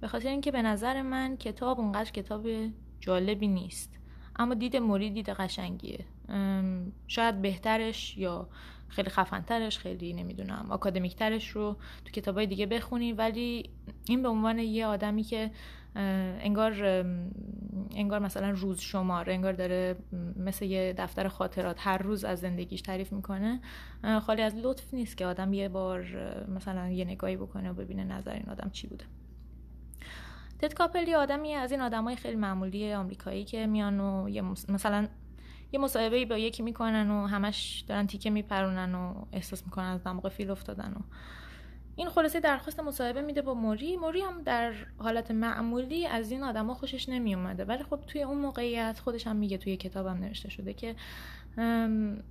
به 0.00 0.08
خاطر 0.08 0.28
اینکه 0.28 0.50
به 0.50 0.62
نظر 0.62 1.02
من 1.02 1.36
کتاب 1.36 1.80
اونقدر 1.80 2.10
کتاب 2.10 2.46
جالبی 3.00 3.48
نیست. 3.48 3.98
اما 4.38 4.54
دید 4.54 4.76
موری 4.76 5.10
دید 5.10 5.28
قشنگیه. 5.28 6.04
شاید 7.06 7.42
بهترش 7.42 8.18
یا 8.18 8.48
خیلی 8.88 9.10
خفنترش 9.10 9.78
خیلی 9.78 10.12
نمی‌دونم 10.12 10.68
اکادمیکترش 10.70 11.48
رو 11.48 11.76
تو 12.04 12.10
کتابای 12.10 12.46
دیگه 12.46 12.66
بخونی. 12.66 13.12
ولی 13.12 13.70
این 14.08 14.22
به 14.22 14.28
عنوان 14.28 14.58
یه 14.58 14.86
آدمی 14.86 15.22
که 15.22 15.50
انگار 15.94 16.72
انگار 17.94 18.18
مثلا 18.18 18.50
روز 18.50 18.80
شمار 18.80 19.30
انگار 19.30 19.52
داره 19.52 19.96
مثل 20.36 20.64
یه 20.64 20.94
دفتر 20.98 21.28
خاطرات 21.28 21.76
هر 21.80 21.98
روز 21.98 22.24
از 22.24 22.38
زندگیش 22.40 22.80
تعریف 22.82 23.12
می‌کنه 23.12 23.60
خالی 24.22 24.42
از 24.42 24.54
لطف 24.54 24.94
نیست 24.94 25.16
که 25.16 25.26
آدم 25.26 25.52
یه 25.52 25.68
بار 25.68 26.06
مثلا 26.48 26.88
یه 26.88 27.04
نگاهی 27.04 27.36
بکنه 27.36 27.70
و 27.70 27.74
ببینه 27.74 28.04
نظر 28.04 28.32
این 28.32 28.48
آدم 28.50 28.70
چی 28.70 28.86
بوده. 28.86 29.04
تد 30.58 30.74
کاپل 30.74 31.08
یه 31.08 31.16
آدمی 31.16 31.54
از 31.54 31.72
این 31.72 31.80
آدمای 31.80 32.16
خیلی 32.16 32.36
معمولی 32.36 32.92
آمریکایی 32.92 33.44
که 33.44 33.66
میان 33.66 34.00
و 34.00 34.28
یه 34.28 34.42
مثلا 34.68 35.08
یه 35.72 35.80
مصاحبه 35.80 36.24
با 36.24 36.38
یکی 36.38 36.62
می‌کنن 36.62 37.10
و 37.10 37.26
همش 37.26 37.84
دارن 37.88 38.06
تیکه 38.06 38.30
میپرونن 38.30 38.94
و 38.94 39.14
احساس 39.32 39.64
می‌کنن 39.64 39.86
از 39.86 40.04
دماغ 40.04 40.28
فیل 40.28 40.50
افتادن 40.50 40.92
و 40.92 41.00
این 41.96 42.08
خلاصه 42.08 42.40
درخواست 42.40 42.80
مصاحبه 42.80 43.22
میده 43.22 43.42
با 43.42 43.54
موری. 43.54 43.96
موری 43.96 44.20
هم 44.20 44.42
در 44.42 44.72
حالت 44.98 45.30
معمولی 45.30 46.06
از 46.06 46.30
این 46.30 46.42
آدما 46.42 46.74
خوشش 46.74 47.08
نمیومده 47.08 47.64
ولی 47.64 47.82
خب 47.82 48.00
توی 48.06 48.22
اون 48.22 48.38
موقعیت 48.38 48.98
خودش 48.98 49.26
هم 49.26 49.36
میگه 49.36 49.58
توی 49.58 49.76
کتابم 49.76 50.18
نوشته 50.18 50.50
شده 50.50 50.74
که 50.74 50.96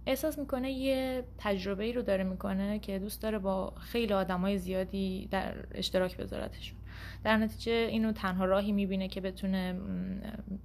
احساس 0.05 0.39
می‌کنه 0.39 0.71
یه 0.71 1.23
تجربه 1.37 1.83
ای 1.83 1.93
رو 1.93 2.01
داره 2.01 2.23
می‌کنه 2.23 2.79
که 2.79 2.99
دوست 2.99 3.21
داره 3.21 3.39
با 3.39 3.73
خیلی 3.79 4.13
آدمای 4.13 4.57
زیادی 4.57 5.27
در 5.31 5.65
اشتراک 5.71 6.17
بذارتشون 6.17 6.77
در 7.23 7.37
نتیجه 7.37 7.71
اینو 7.71 8.11
تنها 8.11 8.45
راهی 8.45 8.71
می‌بینه 8.71 9.07
که 9.07 9.21
بتونه 9.21 9.79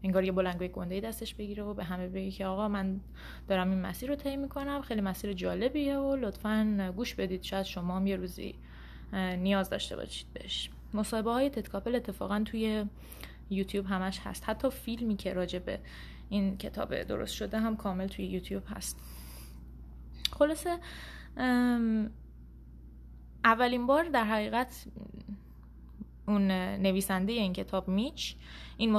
انگار 0.03 0.25
یه 0.25 0.33
بلنگوی 0.33 0.69
گنده 0.69 1.01
دستش 1.01 1.35
بگیره 1.35 1.63
و 1.63 1.75
به 1.75 1.85
همه 1.85 2.09
بگه 2.09 2.31
که 2.31 2.47
آقا 2.47 2.69
من 2.69 3.01
دارم 3.49 3.71
این 3.71 3.81
مسیر 3.81 4.09
رو 4.09 4.17
طی 4.17 4.37
می‌کنم 4.37 4.83
خیلی 4.83 5.01
مسیر 5.01 5.33
جالبیه 5.33 5.97
و 5.97 6.17
لطفا 6.17 6.93
گوش 6.97 7.15
بدید 7.15 7.43
شاید 7.43 7.67
شما 7.67 7.97
هم 7.97 8.07
یه 8.07 8.17
روزی 8.17 8.55
نیاز 9.39 9.71
داشته 9.71 9.97
باشید 9.97 10.27
بهش. 10.35 10.71
مصاحبه 10.95 11.31
های 11.31 11.51
تدکاپل 11.51 11.95
اتفاقا 11.95 12.43
توی 12.45 12.85
یوتیوب 13.51 13.87
همش 13.87 14.21
هست. 14.25 14.49
حتی 14.49 14.71
فیلمی 14.71 15.17
که 15.17 15.33
راجع 15.33 15.59
به 15.59 15.81
این 16.29 16.57
کتاب 16.57 17.03
درست 17.03 17.35
شده 17.35 17.59
هم 17.59 17.77
کامل 17.77 18.07
توی 18.07 18.25
یوتیوب 18.25 18.63
هست. 18.67 19.01
خلاصه 20.33 20.79
اولین 23.45 23.87
بار 23.87 24.05
در 24.05 24.25
حقیقت 24.25 24.85
اون 26.31 26.51
نویسنده 26.83 27.33
این 27.33 27.53
کتاب 27.53 27.89
میچ 27.89 28.35
این 28.77 28.93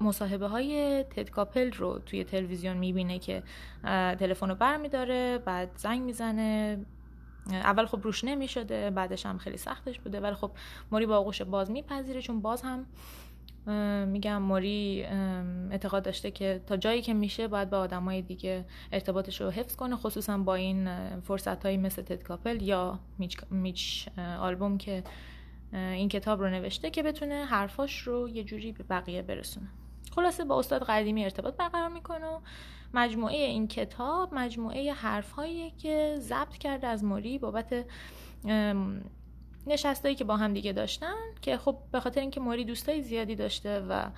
مصاحبه 0.00 0.46
های 0.46 1.04
تد 1.04 1.30
کاپل 1.30 1.72
رو 1.72 1.98
توی 1.98 2.24
تلویزیون 2.24 2.76
می‌بینه 2.76 3.18
که 3.18 3.42
تلفن 4.18 4.48
رو 4.48 4.54
برمیداره 4.54 5.38
بعد 5.38 5.70
زنگ 5.76 6.02
می‌زنه. 6.02 6.78
اول 7.50 7.86
خب 7.86 8.00
روش 8.02 8.24
نمی‌شده 8.24 8.90
بعدش 8.90 9.26
هم 9.26 9.38
خیلی 9.38 9.56
سختش 9.56 9.98
بوده 10.00 10.20
ولی 10.20 10.34
خب 10.34 10.50
موری 10.92 11.06
با 11.06 11.16
آغوش 11.16 11.42
باز 11.42 11.70
میپذیره 11.70 12.22
چون 12.22 12.40
باز 12.40 12.62
هم 12.62 12.86
میگم 14.06 14.42
موری 14.42 15.04
اعتقاد 15.70 16.04
داشته 16.04 16.30
که 16.30 16.60
تا 16.66 16.76
جایی 16.76 17.02
که 17.02 17.14
میشه 17.14 17.48
باید 17.48 17.70
با 17.70 17.78
آدمای 17.78 18.22
دیگه 18.22 18.64
ارتباطش 18.92 19.40
رو 19.40 19.50
حفظ 19.50 19.76
کنه 19.76 19.96
خصوصا 19.96 20.38
با 20.38 20.54
این 20.54 20.88
فرصت 21.20 21.64
هایی 21.64 21.76
مثل 21.76 22.02
تد 22.02 22.22
کاپل 22.22 22.62
یا 22.62 22.98
میچ, 23.18 23.38
میچ 23.50 24.08
آلبوم 24.40 24.78
که 24.78 25.04
این 25.72 26.08
کتاب 26.08 26.40
رو 26.40 26.50
نوشته 26.50 26.90
که 26.90 27.02
بتونه 27.02 27.44
حرفاش 27.44 28.00
رو 28.00 28.28
یه 28.28 28.44
جوری 28.44 28.72
به 28.72 28.84
بقیه 28.84 29.22
برسونه. 29.22 29.68
خلاصه 30.14 30.44
با 30.44 30.58
استاد 30.58 30.84
قدیمی 30.84 31.24
ارتباط 31.24 31.56
برقرار 31.56 31.88
می‌کنه 31.88 32.26
و 32.26 32.40
مجموعه 32.94 33.36
این 33.36 33.68
کتاب 33.68 34.34
مجموعه 34.34 34.92
حرفهایی 34.92 35.70
که 35.70 36.16
ضبط 36.18 36.56
کرده 36.58 36.86
از 36.86 37.04
موری 37.04 37.38
بابت 37.38 37.84
نشستایی 39.66 40.14
که 40.14 40.24
با 40.24 40.36
هم 40.36 40.54
دیگه 40.54 40.72
داشتن 40.72 41.14
که 41.42 41.56
خب 41.56 41.78
به 41.92 42.00
خاطر 42.00 42.20
اینکه 42.20 42.40
موری 42.40 42.64
دوستای 42.64 43.02
زیادی 43.02 43.36
داشته 43.36 43.80
و 43.80 44.10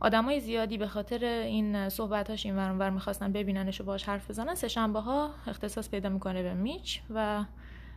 آدمای 0.00 0.40
زیادی 0.40 0.78
به 0.78 0.86
خاطر 0.86 1.24
این 1.24 1.88
صحبتاش 1.88 2.46
این 2.46 2.56
ور 2.56 2.90
می‌خواستن 2.90 3.32
ببیننش 3.32 3.80
و 3.80 3.84
باش 3.84 4.04
حرف 4.04 4.30
بزنن 4.30 4.54
سه 4.54 4.68
شنبه 4.68 5.00
ها 5.00 5.30
اختصاص 5.46 5.90
پیدا 5.90 6.08
می‌کنه 6.08 6.42
به 6.42 6.54
میچ 6.54 7.00
و 7.10 7.44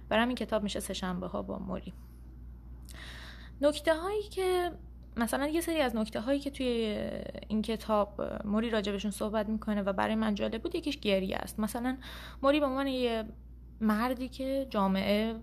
برام 0.10 0.28
این 0.28 0.38
کتاب 0.38 0.64
میشه 0.64 0.80
سه 0.80 0.94
شنبه 0.94 1.28
ها 1.28 1.42
با 1.42 1.60
موری. 1.60 1.94
نکته 3.62 3.96
هایی 3.96 4.24
که 4.24 4.72
مثلا 5.18 5.48
یه 5.48 5.62
سری 5.62 5.82
از 5.82 5.96
نکته 5.96 6.20
هایی 6.20 6.40
که 6.40 6.50
توی 6.50 6.66
این 7.48 7.62
کتاب 7.62 8.22
موری 8.46 8.70
راجبشون 8.70 9.12
صحبت 9.12 9.50
می‌کنه 9.50 9.82
و 9.82 9.94
برای 9.94 10.16
من 10.16 10.36
جالب 10.36 10.62
بود 10.62 10.76
یکیش 10.76 11.00
گریه 11.00 11.38
است. 11.38 11.60
مثلا 11.60 11.98
موری 12.44 12.60
به 12.60 12.66
عنوان 12.66 12.88
یه 12.88 13.24
مردی 13.82 14.28
که 14.28 14.68
جامعه 14.70 15.36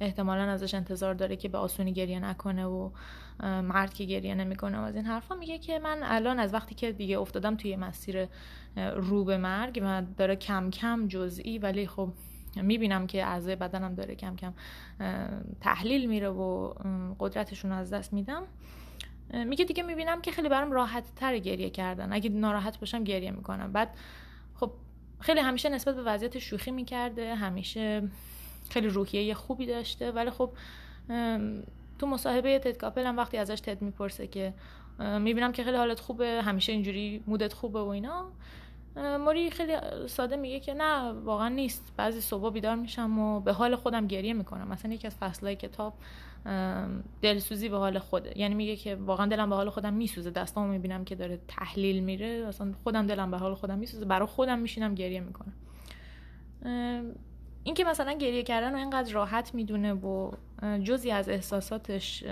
احتمالا 0.00 0.42
ازش 0.42 0.74
انتظار 0.74 1.14
داره 1.14 1.36
که 1.36 1.48
به 1.48 1.58
آسونی 1.58 1.92
گریه 1.92 2.20
نکنه 2.20 2.64
و 2.66 2.90
مرد 3.42 3.94
که 3.94 4.04
گریه 4.04 4.34
نمی‌کنه 4.34 4.78
و 4.78 4.82
از 4.82 4.96
این 4.96 5.04
حرفا 5.04 5.34
میگه 5.34 5.58
که 5.58 5.78
من 5.78 6.00
الان 6.02 6.38
از 6.38 6.54
وقتی 6.54 6.74
که 6.74 6.92
دیگه 6.92 7.18
افتادم 7.18 7.56
توی 7.56 7.76
مسیر 7.76 8.28
رو 8.96 9.24
به 9.24 9.38
مرگ 9.38 9.80
و 9.84 10.02
داره 10.16 10.36
کم 10.36 10.70
کم 10.70 11.08
جزئی 11.08 11.58
ولی 11.58 11.86
خب 11.86 12.12
می‌بینم 12.56 13.06
که 13.06 13.24
اعضای 13.24 13.56
بدنم 13.56 13.94
داره 13.94 14.14
کم 14.14 14.36
کم 14.36 14.52
تحلیل 15.60 16.08
میره 16.08 16.28
و 16.28 16.74
قدرتشون 17.18 17.72
از 17.72 17.92
دست 17.92 18.12
میدم. 18.12 18.42
میگه 19.46 19.64
دیگه 19.64 19.82
می‌بینم 19.82 20.20
که 20.20 20.30
خیلی 20.30 20.48
برام 20.48 20.72
راحت 20.72 21.04
تر 21.16 21.38
گریه 21.38 21.70
کردن. 21.70 22.12
اگه 22.12 22.30
ناراحت 22.30 22.80
باشم 22.80 23.04
گریه 23.04 23.30
می‌کنم. 23.30 23.72
بعد 23.72 23.94
خب 24.54 24.72
خیلی 25.20 25.40
همیشه 25.40 25.68
نسبت 25.68 25.96
به 25.96 26.02
وضعیت 26.02 26.38
شوخی 26.38 26.70
می‌کرده 26.70 27.34
همیشه 27.34 28.08
خیلی 28.70 28.88
روحیه 28.88 29.34
خوبی 29.34 29.66
داشته. 29.66 30.10
ولی 30.10 30.30
خب 30.30 30.50
تو 31.98 32.06
مصاحبه 32.06 32.58
تد 32.58 32.76
کاپل 32.76 33.06
هم 33.06 33.16
وقتی 33.16 33.36
ازش 33.36 33.60
تد 33.60 33.82
می‌پرسه 33.82 34.26
که 34.26 34.54
می‌بینم 34.98 35.52
که 35.52 35.64
خیلی 35.64 35.76
حالت 35.76 36.00
خوبه 36.00 36.42
همیشه 36.42 36.72
اینجوری 36.72 37.24
مودت 37.26 37.52
خوبه 37.52 37.80
و 37.80 37.88
اینا. 37.88 38.32
موری 38.96 39.50
خیلی 39.50 39.72
ساده 40.06 40.36
میگه 40.36 40.60
که 40.60 40.74
نه 40.74 41.12
واقعا 41.12 41.48
نیست. 41.48 41.92
بعضی 41.96 42.20
صبح 42.20 42.52
بیدار 42.52 42.76
میشم 42.76 43.18
و 43.18 43.40
به 43.40 43.52
حال 43.52 43.76
خودم 43.76 44.06
گریه 44.06 44.32
می‌کنم. 44.32 44.68
مثلا 44.68 44.92
یکی 44.92 45.06
از 45.06 45.16
فصلهای 45.16 45.56
کتاب 45.56 45.94
دلسوزی 47.22 47.68
به 47.68 47.76
حال 47.76 47.98
خوده. 47.98 48.38
یعنی 48.38 48.54
میگه 48.54 48.76
که 48.76 48.94
واقعا 48.94 49.26
دلم 49.26 49.50
به 49.50 49.56
حال 49.56 49.70
خودم 49.70 49.92
میسوزه. 49.92 50.30
دستامو 50.30 50.72
می‌بینم 50.72 51.04
که 51.04 51.14
داره 51.14 51.40
تحلیل 51.48 52.04
میره. 52.04 52.44
اصلا 52.48 52.72
خودم 52.84 53.06
دلم 53.06 53.30
به 53.30 53.38
حال 53.38 53.54
خودم 53.54 53.78
میسوزه. 53.78 54.04
برای 54.04 54.26
خودم 54.26 54.58
میشینم 54.58 54.94
گریه 54.94 55.20
می‌کنم. 55.20 55.52
این 57.64 57.74
که 57.74 57.84
مثلا 57.84 58.12
گریه 58.12 58.42
کردن 58.42 58.72
رو 58.72 58.78
اینقدر 58.78 59.12
راحت 59.12 59.54
می‌دونه 59.54 59.92
و 59.92 60.30
جزی 60.82 61.10
از 61.10 61.28
احساساتش 61.28 62.24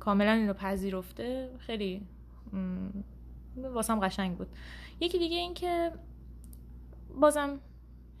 کاملا 0.00 0.32
اینو 0.32 0.52
پذیرفته 0.52 1.50
خیلی 1.58 2.06
واسم 3.56 4.00
قشنگ 4.00 4.36
بود. 4.36 4.48
یکی 5.02 5.18
دیگه 5.18 5.36
این 5.36 5.54
که 5.54 5.92
بازم 7.20 7.60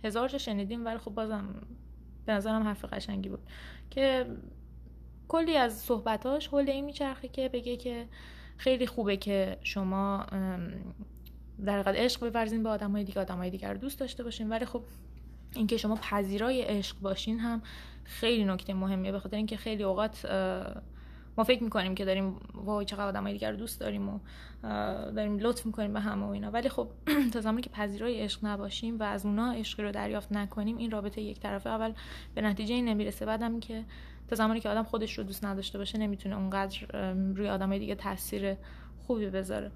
هزار 0.04 0.28
جا 0.28 0.38
شنیدیم 0.38 0.84
ولی 0.84 0.98
خب 0.98 1.10
بازم 1.10 1.54
به 2.26 2.32
نظرم 2.32 2.62
حرف 2.62 2.84
قشنگی 2.84 3.28
بود. 3.28 3.42
که 3.90 4.26
کلی 5.28 5.56
از 5.56 5.78
صحبتاش 5.78 6.46
حول 6.46 6.70
این 6.70 6.84
میچرخه 6.84 7.28
که 7.28 7.48
بگه 7.48 7.76
که 7.76 8.08
خیلی 8.56 8.86
خوبه 8.86 9.16
که 9.16 9.58
شما 9.62 10.26
در 11.64 11.80
حقیقت 11.80 11.96
عشق 11.96 12.32
بورزین 12.32 12.62
به 12.62 12.68
آدمای 12.68 13.04
دیگه 13.04 13.20
آدمای 13.20 13.50
دیگر 13.50 13.72
رو 13.72 13.78
دوست 13.78 14.00
داشته 14.00 14.24
باشین. 14.24 14.48
ولی 14.48 14.64
خب 14.64 14.82
اینکه 15.56 15.76
شما 15.76 15.96
پذیرای 15.96 16.62
عشق 16.62 17.00
باشین 17.00 17.38
هم 17.38 17.62
خیلی 18.04 18.44
نکته 18.44 18.74
مهمیه 18.74 19.12
به 19.12 19.20
خاطر 19.20 19.36
اینکه 19.36 19.56
خیلی 19.56 19.82
اوقات 19.82 20.26
ما 21.38 21.44
فکر 21.44 21.62
می‌کنیم 21.62 21.94
که 21.94 22.04
داریم 22.04 22.36
وای 22.54 22.84
چقدر 22.84 23.06
آدمای 23.06 23.32
دیگر 23.32 23.50
رو 23.50 23.56
دوست 23.56 23.80
داریم 23.80 24.08
و 24.08 24.18
داریم 25.12 25.38
لطف 25.38 25.66
می‌کنیم 25.66 25.92
به 25.92 26.00
هم 26.00 26.22
و 26.22 26.28
اینا. 26.28 26.50
ولی 26.50 26.68
خب 26.68 26.88
تا 27.32 27.40
زمانی 27.40 27.62
که 27.62 27.70
پذیرای 27.70 28.20
عشق 28.20 28.44
نباشیم 28.44 28.98
و 28.98 29.02
از 29.02 29.26
اونا 29.26 29.52
عشقی 29.52 29.82
رو 29.82 29.92
دریافت 29.92 30.32
نکنیم 30.32 30.76
این 30.76 30.90
رابطه 30.90 31.20
یک 31.20 31.40
طرفه. 31.40 31.70
اول 31.70 31.92
به 32.34 32.40
نتیجه 32.40 32.74
این 32.74 32.84
نمی‌رسه 32.84 33.26
بعدم 33.26 33.60
که 33.60 33.84
تا 34.28 34.36
زمانی 34.36 34.60
که 34.60 34.68
آدم 34.68 34.82
خودش 34.82 35.18
رو 35.18 35.24
دوست 35.24 35.44
نداشته 35.44 35.78
باشه 35.78 35.98
نمی‌تونه 35.98 36.36
اونقدر 36.36 37.12
روی 37.12 37.48
آدمای 37.48 37.78
دیگه 37.78 37.94
تاثیر 37.94 38.56
خوبی 39.06 39.30
بذاره. 39.30 39.70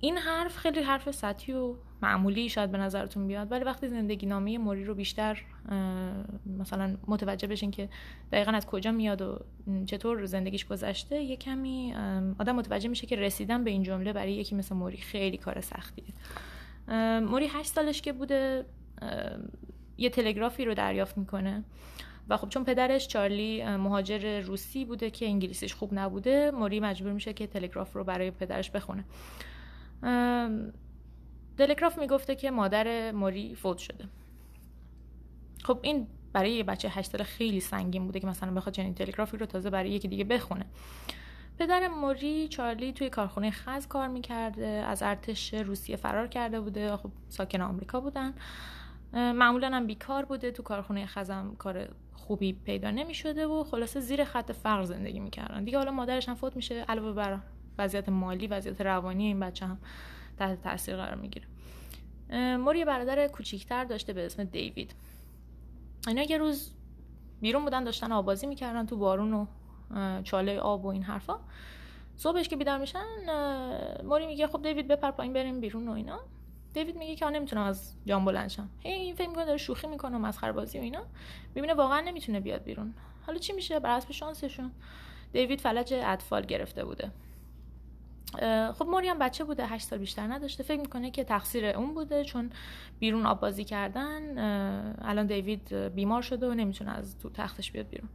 این 0.00 0.18
حرف 0.18 0.56
خیلی 0.56 0.82
حرف 0.82 1.10
سطحی 1.10 1.54
و 1.54 1.74
معمولی 2.02 2.48
شاید 2.48 2.70
به 2.70 2.78
نظرتون 2.78 3.26
بیاد 3.26 3.52
ولی 3.52 3.64
وقتی 3.64 3.88
زندگی 3.88 4.26
نامه 4.26 4.58
موری 4.58 4.84
رو 4.84 4.94
بیشتر 4.94 5.42
مثلا 6.58 6.96
متوجه 7.06 7.48
بشین 7.48 7.70
که 7.70 7.88
دقیقا 8.32 8.52
از 8.52 8.66
کجا 8.66 8.92
میاد 8.92 9.22
و 9.22 9.38
چطور 9.86 10.26
زندگیش 10.26 10.66
گذشته 10.66 11.22
یه 11.22 11.36
کمی 11.36 11.94
آدم 12.38 12.56
متوجه 12.56 12.88
میشه 12.88 13.06
که 13.06 13.16
رسیدن 13.16 13.64
به 13.64 13.70
این 13.70 13.82
جمله 13.82 14.12
برای 14.12 14.32
یکی 14.32 14.54
مثل 14.54 14.74
موری 14.74 14.96
خیلی 14.96 15.36
کار 15.36 15.60
سختیه. 15.60 16.14
موری 17.20 17.46
هشت 17.46 17.72
سالش 17.72 18.02
که 18.02 18.12
بوده 18.12 18.64
یه 19.98 20.10
تلگرافی 20.10 20.64
رو 20.64 20.74
دریافت 20.74 21.18
می‌کنه 21.18 21.64
و 22.28 22.36
خب 22.36 22.48
چون 22.48 22.64
پدرش 22.64 23.08
چارلی 23.08 23.64
مهاجر 23.64 24.40
روسی 24.40 24.84
بوده 24.84 25.10
که 25.10 25.26
انگلیسیش 25.26 25.74
خوب 25.74 25.90
نبوده 25.92 26.50
موری 26.50 26.80
مجبور 26.80 27.12
میشه 27.12 27.32
که 27.32 27.46
تلگراف 27.46 27.92
رو 27.92 28.04
برای 28.04 28.30
پدرش 28.30 28.70
بخونه. 28.70 29.04
تلگراف 31.66 31.98
می‌گفته 31.98 32.34
که 32.34 32.50
مادر 32.50 33.12
موری 33.12 33.54
فوت 33.54 33.78
شده. 33.78 34.04
خب 35.64 35.78
این 35.82 36.06
برای 36.32 36.52
یه 36.52 36.62
بچه 36.62 36.88
هشت 36.88 37.10
ساله 37.10 37.24
خیلی 37.24 37.60
سنگین 37.60 38.06
بوده 38.06 38.20
که 38.20 38.26
مثلا 38.26 38.54
بخواد 38.54 38.74
چنین 38.74 38.94
تلگرافی 38.94 39.36
رو 39.36 39.46
تازه 39.46 39.70
برای 39.70 39.90
یکی 39.90 40.08
دیگه 40.08 40.24
بخونه. 40.24 40.66
پدر 41.58 41.88
موری 41.88 42.48
چارلی 42.48 42.92
توی 42.92 43.10
کارخونه 43.10 43.50
خز 43.50 43.86
کار 43.86 44.08
می‌کرده 44.08 44.66
از 44.66 45.02
ارتش 45.02 45.54
روسیه 45.54 45.96
فرار 45.96 46.26
کرده 46.26 46.60
بوده. 46.60 46.96
خب 46.96 47.10
ساکن 47.28 47.60
آمریکا 47.60 48.00
بودن. 48.00 48.34
معمولا 49.12 49.70
هم 49.70 49.86
بیکار 49.86 50.24
بوده. 50.24 50.50
تو 50.50 50.62
کارخونه 50.62 51.06
خزم 51.06 51.54
کار 51.58 51.88
خوبی 52.12 52.52
پیدا 52.52 52.90
نمی 52.90 53.14
شده 53.14 53.46
و 53.46 53.64
خلاصه 53.64 54.00
زیر 54.00 54.24
خط 54.24 54.52
فقر 54.52 54.84
زندگی 54.84 55.20
می‌کردن. 55.20 55.64
دیگه 55.64 55.78
حالا 55.78 55.90
مادرش 55.90 56.28
هم 56.28 56.34
فوت 56.34 56.56
میشه 56.56 56.74
علاوه 56.74 57.12
بر 57.12 57.38
وضعیت 57.78 58.08
مالی 58.08 58.46
وضعیت 58.46 58.80
روانی 58.80 59.26
این 59.26 59.40
بچه 59.40 59.66
هم. 59.66 59.78
تحت 60.42 60.62
تاثیر 60.62 60.96
قرار 60.96 61.14
می‌گیره. 61.14 61.46
موری 62.56 62.84
برادر 62.84 63.28
کوچیکتر 63.28 63.84
داشته 63.84 64.12
به 64.12 64.26
اسم 64.26 64.44
دیوید. 64.44 64.94
اینا 66.06 66.22
یه 66.22 66.38
روز 66.38 66.74
بیرون 67.40 67.64
بودن 67.64 67.84
داشتن 67.84 68.12
آبازی 68.12 68.46
می‌کردن 68.46 68.86
تو 68.86 68.96
بارون 68.96 69.32
و 69.32 69.46
چاله 70.22 70.58
آب 70.58 70.84
و 70.84 70.88
این 70.88 71.02
حرفا. 71.02 71.38
صبحش 72.16 72.48
که 72.48 72.56
بیدار 72.56 72.78
میشن 72.78 73.04
موری 74.04 74.26
میگه 74.26 74.46
خب 74.46 74.62
دیوید 74.62 74.88
بپر 74.88 75.10
پایین 75.10 75.32
بریم 75.32 75.60
بیرون 75.60 75.88
و 75.88 75.92
اینا. 75.92 76.20
دیوید 76.74 76.96
میگه 76.96 77.14
که 77.14 77.26
نمی‌تونم 77.26 77.62
از 77.62 77.94
جام 78.06 78.24
بلند 78.24 78.48
شم. 78.48 78.68
هی 78.80 78.92
این 78.92 79.14
فکر 79.14 79.28
می‌کنه 79.28 79.44
داره 79.44 79.58
شوخی 79.58 79.86
می‌کنه 79.86 80.16
و 80.16 80.18
مسخره 80.18 80.52
بازی 80.52 80.78
و 80.78 80.82
اینا. 80.82 81.02
می‌بینه 81.54 81.74
واقعا 81.74 82.00
نمی‌تونه 82.00 82.40
بیاد 82.40 82.64
بیرون. 82.64 82.94
حالا 83.26 83.38
چی 83.38 83.52
میشه؟ 83.52 83.78
بر 83.78 83.96
حسب 83.96 84.12
شانسشون. 84.12 84.70
دیوید 85.32 85.60
فلج 85.60 85.94
اطفال 85.96 86.42
گرفته 86.42 86.84
بوده. 86.84 87.10
خب 88.78 88.86
موری 88.86 89.08
هم 89.08 89.18
بچه 89.18 89.44
بوده 89.44 89.66
هشت 89.66 89.86
سال 89.86 89.98
بیشتر 89.98 90.26
نداشته. 90.26 90.62
فکر 90.62 90.80
می‌کنه 90.80 91.10
که 91.10 91.24
تقصیر 91.24 91.66
اون 91.66 91.94
بوده 91.94 92.24
چون 92.24 92.50
بیرون 92.98 93.26
آب 93.26 93.40
بازی 93.40 93.64
کردن 93.64 94.38
الان 95.02 95.26
دیوید 95.26 95.74
بیمار 95.74 96.22
شده 96.22 96.50
و 96.50 96.54
نمی‌تونه 96.54 96.90
از 96.90 97.18
تو 97.18 97.30
تختش 97.30 97.72
بیاد 97.72 97.86
بیرون. 97.88 98.08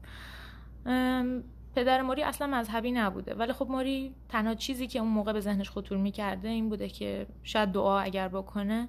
پدر 1.76 2.02
موری 2.02 2.24
اصلا 2.24 2.48
مذهبی 2.48 2.92
نبوده. 2.92 3.34
ولی 3.34 3.54
خب 3.54 3.68
موری 3.70 4.16
تنها 4.30 4.54
چیزی 4.54 4.88
که 4.88 5.00
اون 5.00 5.10
موقع 5.12 5.34
به 5.34 5.40
ذهنش 5.40 5.70
خطور 5.70 5.98
می‌کرده 5.98 6.50
این 6.50 6.70
بوده 6.70 6.90
که 6.90 7.28
شاید 7.44 7.72
دعا 7.72 8.00
اگر 8.00 8.28
بکنه 8.28 8.88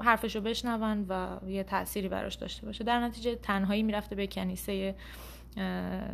حرفشو 0.00 0.40
بشنون 0.40 1.06
و 1.08 1.38
یه 1.50 1.64
تأثیری 1.64 2.08
براش 2.08 2.34
داشته 2.34 2.66
باشه. 2.66 2.84
در 2.84 3.00
نتیجه 3.00 3.34
تنهایی 3.34 3.82
می‌رفته 3.82 4.16
به 4.16 4.26
کنیسه 4.26 4.94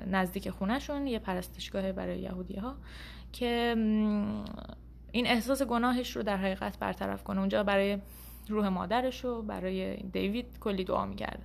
نزدیک 0.07 0.51
خونهشون 0.51 1.07
یه 1.07 1.19
پرستشگاه 1.19 1.93
برای 1.93 2.21
یهودی 2.21 2.57
ها 2.57 2.77
که 3.33 3.75
این 5.13 5.27
احساس 5.27 5.63
گناهش 5.63 6.17
رو 6.17 6.23
در 6.23 6.37
حقیقت 6.37 6.79
برطرف 6.79 7.25
کنه. 7.25 7.41
اونجا 7.41 7.63
برای 7.63 7.99
روح 8.49 8.69
مادرش 8.69 9.25
و 9.25 9.43
برای 9.43 9.97
دیوید 9.97 10.59
کلی 10.61 10.85
دعا 10.85 11.07
می‌کرده. 11.07 11.43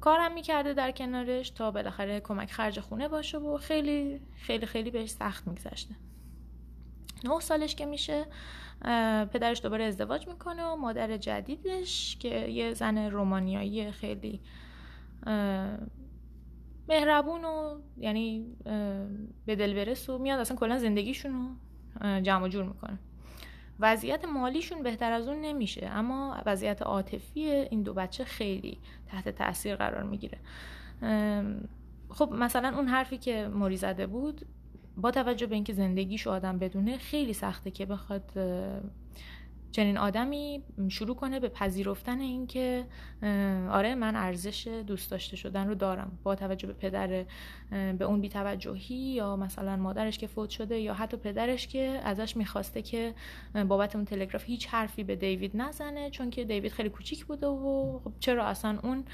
کارم 0.00 0.34
می‌کرده 0.34 0.74
در 0.74 0.90
کنارش 0.90 1.50
تا 1.50 1.70
بالاخره 1.70 2.20
کمک 2.20 2.52
خرج 2.52 2.80
خونه 2.80 3.08
باشه 3.08 3.38
و 3.38 3.58
خیلی 3.58 4.20
خیلی 4.36 4.66
خیلی 4.66 4.90
بهش 4.90 5.10
سخت 5.10 5.48
میگذشته. 5.48 5.94
نه 7.24 7.40
سالش 7.40 7.74
که 7.74 7.86
میشه 7.86 8.26
پدرش 9.32 9.62
دوباره 9.62 9.84
ازدواج 9.84 10.28
می‌کنه 10.28 10.64
و 10.64 10.76
مادر 10.76 11.16
جدیدش 11.16 12.16
که 12.20 12.48
یه 12.48 12.74
زن 12.74 12.98
رومانیایی 12.98 13.90
خیلی 13.90 14.40
مهربون 16.88 17.44
و 17.44 17.78
یعنی 17.98 18.56
به 19.46 19.56
دل 19.56 19.74
برس 19.74 20.10
و 20.10 20.18
میاد 20.18 20.40
اصلا 20.40 20.56
کلا 20.56 20.78
زندگیشون 20.78 21.32
رو 21.32 22.20
جمع 22.20 22.48
جور 22.48 22.64
می‌کنه. 22.64 22.98
وضعیت 23.80 24.24
مالیشون 24.24 24.82
بهتر 24.82 25.12
از 25.12 25.28
اون 25.28 25.40
نمیشه 25.40 25.86
اما 25.86 26.42
وضعیت 26.46 26.82
عاطفی 26.82 27.50
این 27.50 27.82
دو 27.82 27.94
بچه 27.94 28.24
خیلی 28.24 28.78
تحت 29.06 29.28
تاثیر 29.28 29.76
قرار 29.76 30.02
می‌گیره. 30.02 30.38
خب 32.08 32.32
مثلا 32.32 32.76
اون 32.76 32.88
حرفی 32.88 33.18
که 33.18 33.48
موری 33.48 33.76
زده 33.76 34.06
بود 34.06 34.46
با 34.96 35.10
توجه 35.10 35.46
به 35.46 35.54
اینکه 35.54 35.72
زندگیشو 35.72 36.30
آدم 36.30 36.58
بدونه 36.58 36.98
خیلی 36.98 37.32
سخته 37.32 37.70
که 37.70 37.86
بخواد 37.86 38.30
چنین 39.76 39.98
آدمی 39.98 40.62
شروع 40.88 41.16
کنه 41.16 41.40
به 41.40 41.48
پذیرفتن 41.48 42.20
اینکه 42.20 42.84
آره 43.70 43.94
من 43.94 44.16
ارزش 44.16 44.68
دوست 44.68 45.10
داشته 45.10 45.36
شدن 45.36 45.68
رو 45.68 45.74
دارم 45.74 46.18
با 46.22 46.34
توجه 46.34 46.66
به 46.66 46.72
پدر 46.72 47.24
به 47.70 48.04
اون 48.04 48.20
بیتوجهی 48.20 48.94
یا 48.94 49.36
مثلا 49.36 49.76
مادرش 49.76 50.18
که 50.18 50.26
فوت 50.26 50.50
شده 50.50 50.78
یا 50.78 50.94
حتی 50.94 51.16
پدرش 51.16 51.68
که 51.68 52.00
ازش 52.04 52.36
می‌خواسته 52.36 52.82
که 52.82 53.14
بابت 53.68 53.96
اون 53.96 54.04
تلگراف 54.04 54.44
هیچ 54.44 54.68
حرفی 54.68 55.04
به 55.04 55.16
دیوید 55.16 55.52
نزنه 55.54 56.10
چون 56.10 56.30
که 56.30 56.44
دیوید 56.44 56.72
خیلی 56.72 56.88
کوچیک 56.88 57.24
بوده 57.24 57.46
و 57.46 58.00
خب 58.04 58.12
چرا 58.20 58.46
اصلا 58.46 58.78
اون 58.82 59.04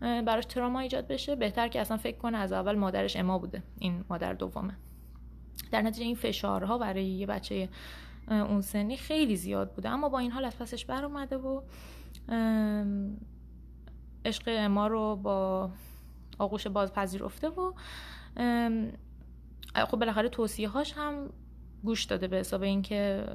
براش 0.00 0.44
تراما 0.44 0.80
ایجاد 0.80 1.06
بشه؟ 1.06 1.36
بهتر 1.36 1.68
که 1.68 1.80
اصلا 1.80 1.96
فکر 1.96 2.16
کنه 2.16 2.38
از 2.38 2.52
اول 2.52 2.74
مادرش 2.74 3.16
اما 3.16 3.38
بوده 3.38 3.62
این 3.78 4.04
مادر 4.10 4.32
دومه. 4.32 4.76
در 5.70 5.82
نتیجه 5.82 6.06
این 6.06 6.14
فشارها 6.14 6.78
برای 6.78 7.04
یه 7.04 7.26
بچه 7.26 7.68
اون 8.30 8.60
سنی 8.60 8.96
خیلی 8.96 9.36
زیاد 9.36 9.72
بوده. 9.72 9.88
اما 9.88 10.08
با 10.08 10.18
این 10.18 10.30
حال 10.30 10.44
از 10.44 10.58
پسش 10.58 10.84
بر 10.84 11.04
اومده 11.04 11.36
و 11.36 11.62
عشق 14.24 14.48
ما 14.48 14.86
رو 14.86 15.16
با 15.16 15.70
آغوش 16.38 16.66
باز 16.66 16.92
پذیرفته 16.92 17.48
و 17.48 17.72
خب 19.74 19.98
بالاخره 19.98 20.28
توصیه 20.28 20.68
هاش 20.68 20.92
هم 20.92 21.30
گوش 21.84 22.04
داده 22.04 22.28
به 22.28 22.36
حساب 22.36 22.62
اینکه 22.62 23.26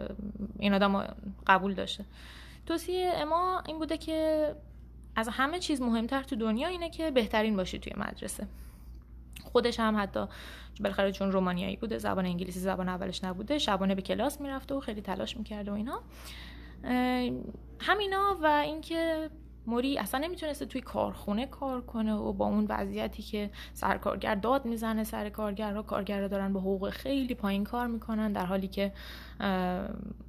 این 0.60 0.74
آدم 0.74 1.16
قبول 1.48 1.74
داشته. 1.74 2.06
توصیه 2.66 3.12
اما 3.16 3.64
این 3.68 3.80
بوده 3.80 3.98
که 3.98 4.52
از 5.16 5.28
همه 5.28 5.60
چیز 5.60 5.82
مهمتر 5.82 6.24
تو 6.24 6.36
دنیا 6.36 6.68
اینه 6.68 6.90
که 6.90 7.12
بهترین 7.12 7.56
باشی 7.56 7.80
توی 7.80 7.94
مدرسه. 7.98 8.48
خودش 9.44 9.80
هم 9.80 9.96
حتی 10.00 10.26
بالاخره 10.80 11.12
چون 11.12 11.32
رومانیایی 11.32 11.76
بوده 11.76 11.98
زبان 11.98 12.26
انگلیسی 12.26 12.60
زبان 12.60 12.90
اولش 12.90 13.24
نبوده 13.24 13.58
شبانه 13.58 13.96
به 13.96 14.02
کلاس 14.02 14.42
می‌رفته 14.42 14.76
و 14.76 14.80
خیلی 14.80 15.02
تلاش 15.02 15.38
می‌کرده 15.38 15.72
و 15.72 15.74
اینا. 15.74 16.02
همینا 17.80 18.38
و 18.42 18.46
اینکه 18.46 19.30
موری 19.68 19.98
اصلا 19.98 20.20
نمی‌تونسته 20.20 20.66
توی 20.66 20.82
کارخونه 20.82 21.46
کار 21.46 21.82
کنه 21.82 22.14
و 22.14 22.34
با 22.34 22.46
اون 22.46 22.66
وضعیتی 22.70 23.24
که 23.24 23.50
سرکارگر 23.74 24.36
داد 24.36 24.66
می‌زنه 24.66 25.04
سر 25.04 25.30
کارگر 25.30 25.82
کارگرها 25.82 26.28
دارن 26.28 26.54
به 26.54 26.60
حقوق 26.60 26.90
خیلی 26.90 27.36
پایین 27.36 27.64
کار 27.64 27.88
می‌کنن 27.88 28.32
در 28.32 28.46
حالی 28.46 28.68
که 28.68 28.92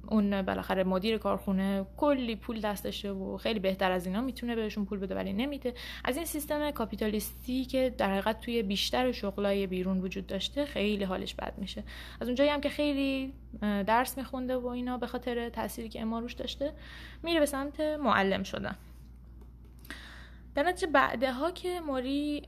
اون 0.07 0.41
بالاخره 0.41 0.83
مدیر 0.83 1.17
کارخونه 1.17 1.85
کلی 1.97 2.35
پول 2.35 2.61
دستشه 2.61 3.11
و 3.11 3.37
خیلی 3.37 3.59
بهتر 3.59 3.91
از 3.91 4.05
اینا 4.05 4.21
می‌تونه 4.21 4.55
بهشون 4.55 4.85
پول 4.85 4.99
بده 4.99 5.15
ولی 5.15 5.33
نمیده. 5.33 5.73
از 6.03 6.15
این 6.15 6.25
سیستم 6.25 6.71
کاپیتالیستی 6.71 7.65
که 7.65 7.93
در 7.97 8.11
حقیقت 8.11 8.41
توی 8.41 8.63
بیشتر 8.63 9.11
شغلای 9.11 9.67
بیرون 9.67 10.01
وجود 10.01 10.27
داشته 10.27 10.65
خیلی 10.65 11.03
حالش 11.03 11.35
بد 11.35 11.53
میشه. 11.57 11.83
از 12.21 12.27
اونجایی 12.27 12.49
هم 12.49 12.61
که 12.61 12.69
خیلی 12.69 13.33
درس 13.61 14.17
میخونده 14.17 14.57
و 14.57 14.67
اینا 14.67 14.97
به 14.97 15.07
خاطر 15.07 15.49
تأثیری 15.49 15.89
که 15.89 16.01
اما 16.01 16.19
روش 16.19 16.33
داشته 16.33 16.73
میره 17.23 17.39
به 17.39 17.45
سمت 17.45 17.79
معلم 17.79 18.43
شدن. 18.43 18.75
در 20.57 20.63
نتیجه 20.63 20.87
بعدها 20.87 21.51
که 21.51 21.79
موری 21.79 22.41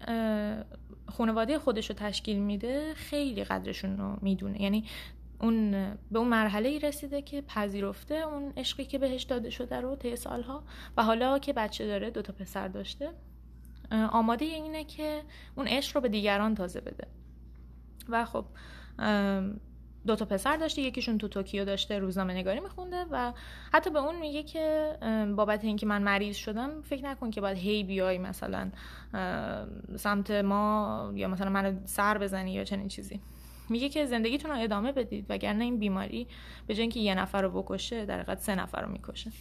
خانواده 1.07 1.59
خودش 1.59 1.89
رو 1.89 1.95
تشکیل 1.95 2.39
میده 2.39 2.93
خیلی 2.93 3.43
قدرشون 3.43 3.97
رو 3.97 4.17
می‌دونه. 4.21 4.61
یعنی 4.61 4.83
اون 5.41 5.71
به 6.11 6.19
اون 6.19 6.27
مرحله 6.27 6.69
ای 6.69 6.79
رسیده 6.79 7.21
که 7.21 7.41
پذیرفته 7.41 8.15
اون 8.15 8.53
عشقی 8.57 8.85
که 8.85 8.97
بهش 8.97 9.23
داده 9.23 9.49
شده 9.49 9.81
رو 9.81 9.95
طی 9.95 10.15
سالها. 10.15 10.63
و 10.97 11.03
حالا 11.03 11.39
که 11.39 11.53
بچه 11.53 11.87
داره 11.87 12.09
دوتا 12.09 12.33
پسر 12.33 12.67
داشته 12.67 13.09
آماده 13.91 14.45
اینه 14.45 14.83
که 14.83 15.21
اون 15.55 15.67
عشق 15.67 15.95
رو 15.95 16.01
به 16.01 16.09
دیگران 16.09 16.55
تازه 16.55 16.81
بده. 16.81 17.07
و 18.09 18.25
خب 18.25 18.45
دو 20.09 20.15
تا 20.15 20.25
پسر 20.25 20.57
داشته 20.57 20.81
یکیشون 20.81 21.17
تو 21.17 21.27
توکیو 21.27 21.65
داشته 21.65 21.99
روزنامه 21.99 22.33
نگاری 22.33 22.59
میخونده 22.59 23.05
و 23.11 23.33
حتی 23.73 23.89
به 23.89 23.99
اون 23.99 24.19
میگه 24.19 24.43
که 24.43 24.97
بابت 25.35 25.63
اینکه 25.63 25.85
من 25.85 26.03
مریض 26.03 26.35
شدم 26.35 26.81
فکر 26.81 27.05
نکن 27.05 27.31
که 27.31 27.41
باید 27.41 27.57
هی 27.57 27.83
بیای 27.83 28.17
مثلا 28.17 28.71
سمت 29.95 30.31
ما 30.31 31.11
یا 31.15 31.27
مثلا 31.27 31.49
من 31.49 31.81
سر 31.85 32.17
بزنی 32.17 32.53
یا 32.53 32.63
چنین 32.63 32.87
چیزی. 32.87 33.21
میگه 33.69 33.89
که 33.89 34.05
زندگیتون 34.05 34.51
رو 34.51 34.57
ادامه 34.57 34.91
بدید 34.91 35.25
وگرنه 35.29 35.63
این 35.63 35.79
بیماری 35.79 36.27
به 36.67 36.73
جای 36.73 36.81
اینکه 36.81 36.99
یه 36.99 37.15
نفر 37.15 37.41
رو 37.41 37.61
بکشه 37.61 38.05
در 38.05 38.19
حقیقت 38.19 38.39
سه 38.39 38.55
نفر 38.55 38.81
رو 38.81 38.91
می‌کشه. 38.91 39.31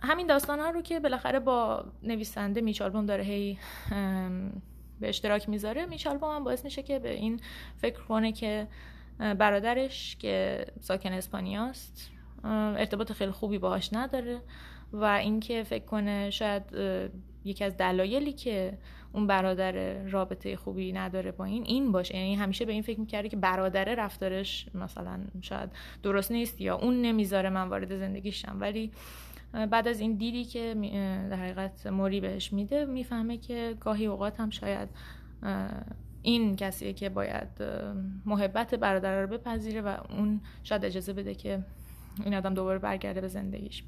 همین 0.00 0.26
داستان 0.26 0.60
ها 0.60 0.70
رو 0.70 0.82
که 0.82 1.00
بالاخره 1.00 1.40
با 1.40 1.84
نویسنده 2.02 2.60
میچالبوم 2.60 3.06
داره 3.06 3.24
هی 3.24 3.58
به 5.00 5.08
اشتراک 5.08 5.48
می‌ذاره 5.48 5.86
میچالبوم 5.86 6.36
هم 6.36 6.44
باعث 6.44 6.64
میشه 6.64 6.82
که 6.82 6.98
به 6.98 7.14
این 7.14 7.40
فکر 7.76 8.00
کنه 8.00 8.32
که 8.32 8.68
برادرش 9.18 10.16
که 10.16 10.66
ساکن 10.80 11.12
اسپانیاست 11.12 12.10
ارتباط 12.44 13.12
خیلی 13.12 13.32
خوبی 13.32 13.58
باهاش 13.58 13.92
نداره 13.92 14.40
و 14.92 15.04
اینکه 15.04 15.62
فکر 15.62 15.84
کنه 15.84 16.30
شاید 16.30 16.62
یکی 17.44 17.64
از 17.64 17.76
دلایلی 17.76 18.32
که 18.32 18.78
اون 19.12 19.26
برادر 19.26 20.02
رابطه 20.02 20.56
خوبی 20.56 20.92
نداره 20.92 21.32
با 21.32 21.44
این 21.44 21.62
این 21.62 21.92
باشه. 21.92 22.16
یعنی 22.16 22.34
همیشه 22.34 22.64
به 22.64 22.72
این 22.72 22.82
فکر 22.82 23.00
می‌کرده 23.00 23.28
که 23.28 23.36
برادره 23.36 23.94
رفتارش 23.94 24.66
مثلا 24.74 25.20
شاید 25.40 25.70
درست 26.02 26.32
نیست 26.32 26.60
یا 26.60 26.76
اون 26.76 27.02
نمی‌ذاره 27.02 27.50
من 27.50 27.68
وارد 27.68 27.98
زندگیشم. 27.98 28.56
ولی 28.60 28.92
بعد 29.70 29.88
از 29.88 30.00
این 30.00 30.14
دیدی 30.16 30.44
که 30.44 30.74
در 31.30 31.36
حقیقت 31.36 31.86
موری 31.86 32.20
بهش 32.20 32.52
میده 32.52 32.84
می‌فهمه 32.84 33.38
که 33.38 33.76
گاهی 33.80 34.06
اوقات 34.06 34.40
هم 34.40 34.50
شاید 34.50 34.88
این 36.22 36.56
کسیه 36.56 36.92
که 36.92 37.08
باید 37.08 37.48
محبت 38.26 38.74
برادر 38.74 39.22
رو 39.22 39.26
بپذیره 39.26 39.80
و 39.80 39.96
اون 40.10 40.40
شاید 40.62 40.84
اجازه 40.84 41.12
بده 41.12 41.34
که 41.34 41.64
این 42.24 42.34
آدم 42.34 42.54
دوباره 42.54 42.78
برگرده 42.78 43.20
به 43.20 43.28
زندگیش. 43.28 43.84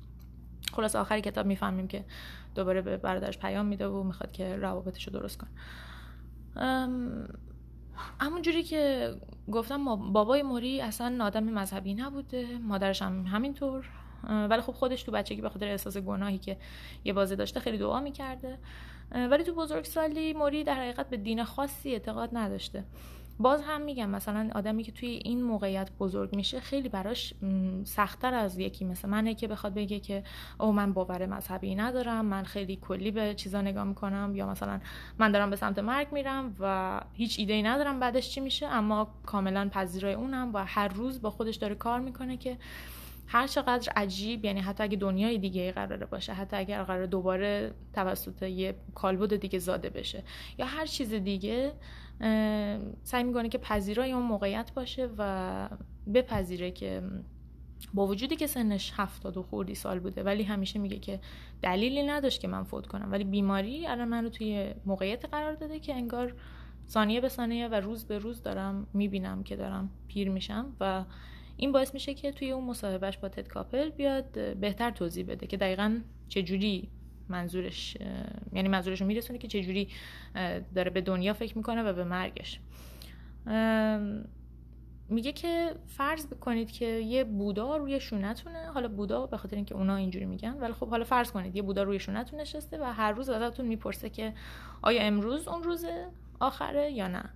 خلاص 0.72 0.96
آخری 0.96 1.20
کتاب 1.20 1.46
می‌فهمیم 1.46 1.88
که 1.88 2.05
دوباره 2.55 2.83
به 2.83 2.96
برادرش 2.96 3.38
پیام 3.38 3.66
میده 3.66 3.88
و 3.88 4.02
می‌خواد 4.02 4.33
که 4.33 4.57
روابطش 4.57 5.09
رو 5.09 5.12
درست 5.12 5.38
کن 5.38 5.48
همون 8.20 8.42
جوری 8.42 8.62
که 8.62 9.11
گفتم 9.52 10.12
بابای 10.12 10.42
موری 10.42 10.81
اصلا 10.81 11.24
آدم 11.24 11.44
مذهبی 11.44 11.94
نبوده 11.94 12.59
مادرش 12.59 13.02
هم 13.02 13.26
همینطور. 13.26 13.90
ولی 14.26 14.60
خب 14.60 14.72
خودش 14.72 15.02
تو 15.02 15.12
بچگی 15.12 15.40
به 15.40 15.48
خاطر 15.48 15.66
احساس 15.66 15.96
گناهی 15.96 16.38
که 16.38 16.56
یه 17.04 17.12
بازه 17.12 17.36
داشته 17.36 17.60
خیلی 17.60 17.78
دعا 17.78 18.00
می‌کرده. 18.00 18.58
ولی 19.10 19.44
تو 19.44 19.54
بزرگسالی 19.54 20.32
موری 20.32 20.64
در 20.64 20.74
حقیقت 20.74 21.10
به 21.10 21.16
دین 21.16 21.44
خاصی 21.44 21.92
اعتقاد 21.92 22.30
نداشته. 22.32 22.84
باز 23.38 23.62
هم 23.62 23.82
میگم 23.82 24.10
مثلا 24.10 24.50
آدمی 24.54 24.82
که 24.82 24.92
توی 24.92 25.08
این 25.08 25.42
موقعیت 25.42 25.90
بزرگ 26.00 26.36
میشه 26.36 26.60
خیلی 26.60 26.88
براش 26.88 27.34
سختتر 27.84 28.34
از 28.34 28.58
یکی 28.58 28.84
مثل 28.84 29.08
منه 29.08 29.34
که 29.34 29.48
بخواد 29.48 29.74
بگه 29.74 30.00
که 30.00 30.24
او 30.60 30.72
من 30.72 30.92
باور 30.92 31.26
مذهبی 31.26 31.74
ندارم 31.74 32.24
من 32.24 32.44
خیلی 32.44 32.76
کلی 32.76 33.10
به 33.10 33.34
چیزا 33.34 33.60
نگاه 33.60 33.84
می‌کنم. 33.84 34.32
یا 34.34 34.46
مثلا 34.46 34.80
من 35.18 35.32
دارم 35.32 35.50
به 35.50 35.56
سمت 35.56 35.78
مرگ 35.78 36.12
میرم 36.12 36.56
و 36.60 37.00
هیچ 37.12 37.38
ایده 37.38 37.52
ای 37.52 37.62
ندارم 37.62 38.00
بعدش 38.00 38.30
چی 38.30 38.40
میشه 38.40 38.66
اما 38.66 39.14
کاملا 39.26 39.68
پذیرای 39.72 40.14
اونم 40.14 40.50
و 40.54 40.64
هر 40.64 40.88
روز 40.88 41.22
با 41.22 41.30
خودش 41.30 41.56
داره 41.56 41.74
کار 41.74 42.00
می‌کنه 42.00 42.36
که 42.36 42.56
هر 43.26 43.46
چقدر 43.46 43.92
عجیب 43.96 44.44
یعنی 44.44 44.60
حتی 44.60 44.82
اگه 44.82 44.96
دنیای 44.96 45.38
دیگه 45.38 45.72
قراره 45.72 46.06
باشه 46.06 46.32
حتی 46.32 46.56
اگر 46.56 46.82
قرار 46.82 47.06
دوباره 47.06 47.72
توسط 47.92 48.42
یه 48.42 48.74
کالبد 48.94 49.36
دیگه 49.36 49.58
زاده 49.58 49.90
بشه 49.90 50.22
یا 50.58 50.66
هر 50.66 50.86
چیز 50.86 51.14
دیگه 51.14 51.72
سعی 53.02 53.24
می‌کنه 53.24 53.48
که 53.48 53.58
پذیرای 53.58 54.12
اون 54.12 54.22
موقعیت 54.22 54.74
باشه 54.74 55.08
و 55.18 55.68
بپذیره 56.14 56.70
که 56.70 57.02
با 57.94 58.06
وجودی 58.06 58.36
که 58.36 58.46
سنش 58.46 58.92
هفتاد 58.96 59.36
و 59.36 59.42
خوردی 59.42 59.74
سال 59.74 59.98
بوده 59.98 60.22
ولی 60.22 60.42
همیشه 60.42 60.78
میگه 60.78 60.98
که 60.98 61.20
دلیلی 61.62 62.02
نداشت 62.02 62.40
که 62.40 62.48
من 62.48 62.62
فوت 62.62 62.86
کنم. 62.86 63.12
ولی 63.12 63.24
بیماری 63.24 63.86
الان 63.86 64.08
من 64.08 64.24
رو 64.24 64.30
توی 64.30 64.74
موقعیت 64.86 65.24
قرار 65.24 65.54
داده 65.54 65.80
که 65.80 65.94
انگار 65.94 66.34
ثانیه 66.88 67.20
به 67.20 67.28
ثانیه 67.28 67.68
و 67.68 67.74
روز 67.74 68.04
به 68.04 68.18
روز 68.18 68.42
دارم 68.42 68.86
می‌بینم 68.94 69.42
که 69.42 69.56
دارم 69.56 69.90
پیر 70.08 70.30
میشم 70.30 70.76
و 70.80 71.04
این 71.57 71.73
باعث 71.73 71.95
میشه 71.95 72.14
که 72.14 72.33
توی 72.33 72.51
اون 72.51 72.64
مصاحبهش 72.64 73.16
با 73.16 73.29
تد 73.29 73.49
کاپل 73.49 73.90
بیاد 73.90 74.57
بهتر 74.61 74.90
توضیح 74.90 75.27
بده 75.27 75.47
که 75.47 75.57
دقیقا 75.57 76.01
چجوری 76.29 76.88
منظورش 77.29 77.97
یعنی 78.53 78.69
منظورش 78.69 79.01
رو 79.01 79.07
میرسونه 79.07 79.38
که 79.38 79.49
چجوری 79.49 79.88
داره 80.75 80.90
به 80.90 81.01
دنیا 81.01 81.33
فکر 81.33 81.57
می‌کنه 81.59 81.83
و 81.83 81.92
به 81.92 82.05
مرگش. 82.05 82.61
میگه 85.09 85.33
که 85.33 85.75
فرض 85.87 86.27
بکنید 86.27 86.71
که 86.71 86.85
یه 86.87 87.25
بودا 87.25 87.77
روی 87.77 88.01
شونتونه 88.01 88.66
حالا 88.66 88.88
بودا 88.88 89.27
به 89.27 89.37
خاطر 89.37 89.57
اینکه 89.57 89.75
اونا 89.75 89.97
اینجوری 89.97 90.25
میگن 90.25 90.55
ولی 90.61 90.73
خب 90.73 90.88
حالا 90.88 91.05
فرض 91.05 91.33
کنید 91.33 91.57
یه 91.57 91.62
بودا 91.62 91.83
روی 91.83 91.99
شونتون 91.99 92.40
نشسته 92.40 92.79
و 92.79 92.85
هر 92.85 93.12
روز 93.12 93.29
ازتون 93.29 93.66
می‌پرسه 93.66 94.11
که 94.11 94.35
آیا 94.83 95.03
امروز 95.03 95.49
اون 95.49 95.62
روز 95.62 95.87
آخره 96.40 96.92
یا 96.92 97.09
نه؟ 97.09 97.31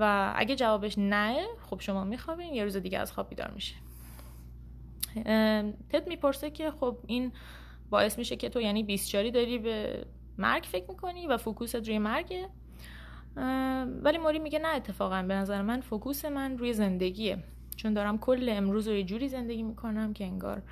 و 0.00 0.32
اگه 0.36 0.56
جوابش 0.56 0.94
نه 0.98 1.46
خب 1.70 1.80
شما 1.80 2.04
میخوابین 2.04 2.54
یه 2.54 2.64
روز 2.64 2.76
دیگه 2.76 2.98
از 2.98 3.12
خواب 3.12 3.28
بیدار 3.28 3.50
میشه. 3.50 3.74
تد 5.88 6.08
می‌پرسه 6.08 6.50
که 6.50 6.70
خب 6.70 6.96
این 7.06 7.32
باعث 7.90 8.18
میشه 8.18 8.36
که 8.36 8.48
تو 8.48 8.60
یعنی 8.60 8.82
بیست‌چاری 8.82 9.30
داری 9.30 9.58
به 9.58 10.06
مرگ 10.38 10.64
فکر 10.64 10.84
می‌کنی 10.88 11.26
و 11.26 11.36
focus 11.36 11.68
ت 11.68 11.74
روی 11.74 11.98
مرگه. 11.98 12.48
ولی 14.02 14.18
موری 14.18 14.38
میگه 14.38 14.58
نه 14.58 14.68
اتفاقا 14.68 15.22
به 15.22 15.34
نظر 15.34 15.62
من 15.62 15.80
focus 15.80 16.24
من 16.24 16.58
روی 16.58 16.72
زندگیه. 16.72 17.44
چون 17.76 17.94
دارم 17.94 18.18
کل 18.18 18.48
امروز 18.48 18.88
رو 18.88 18.94
یه 18.94 19.04
جوری 19.04 19.28
زندگی 19.28 19.62
می‌کنم 19.62 20.12
که 20.12 20.24
انگار 20.24 20.62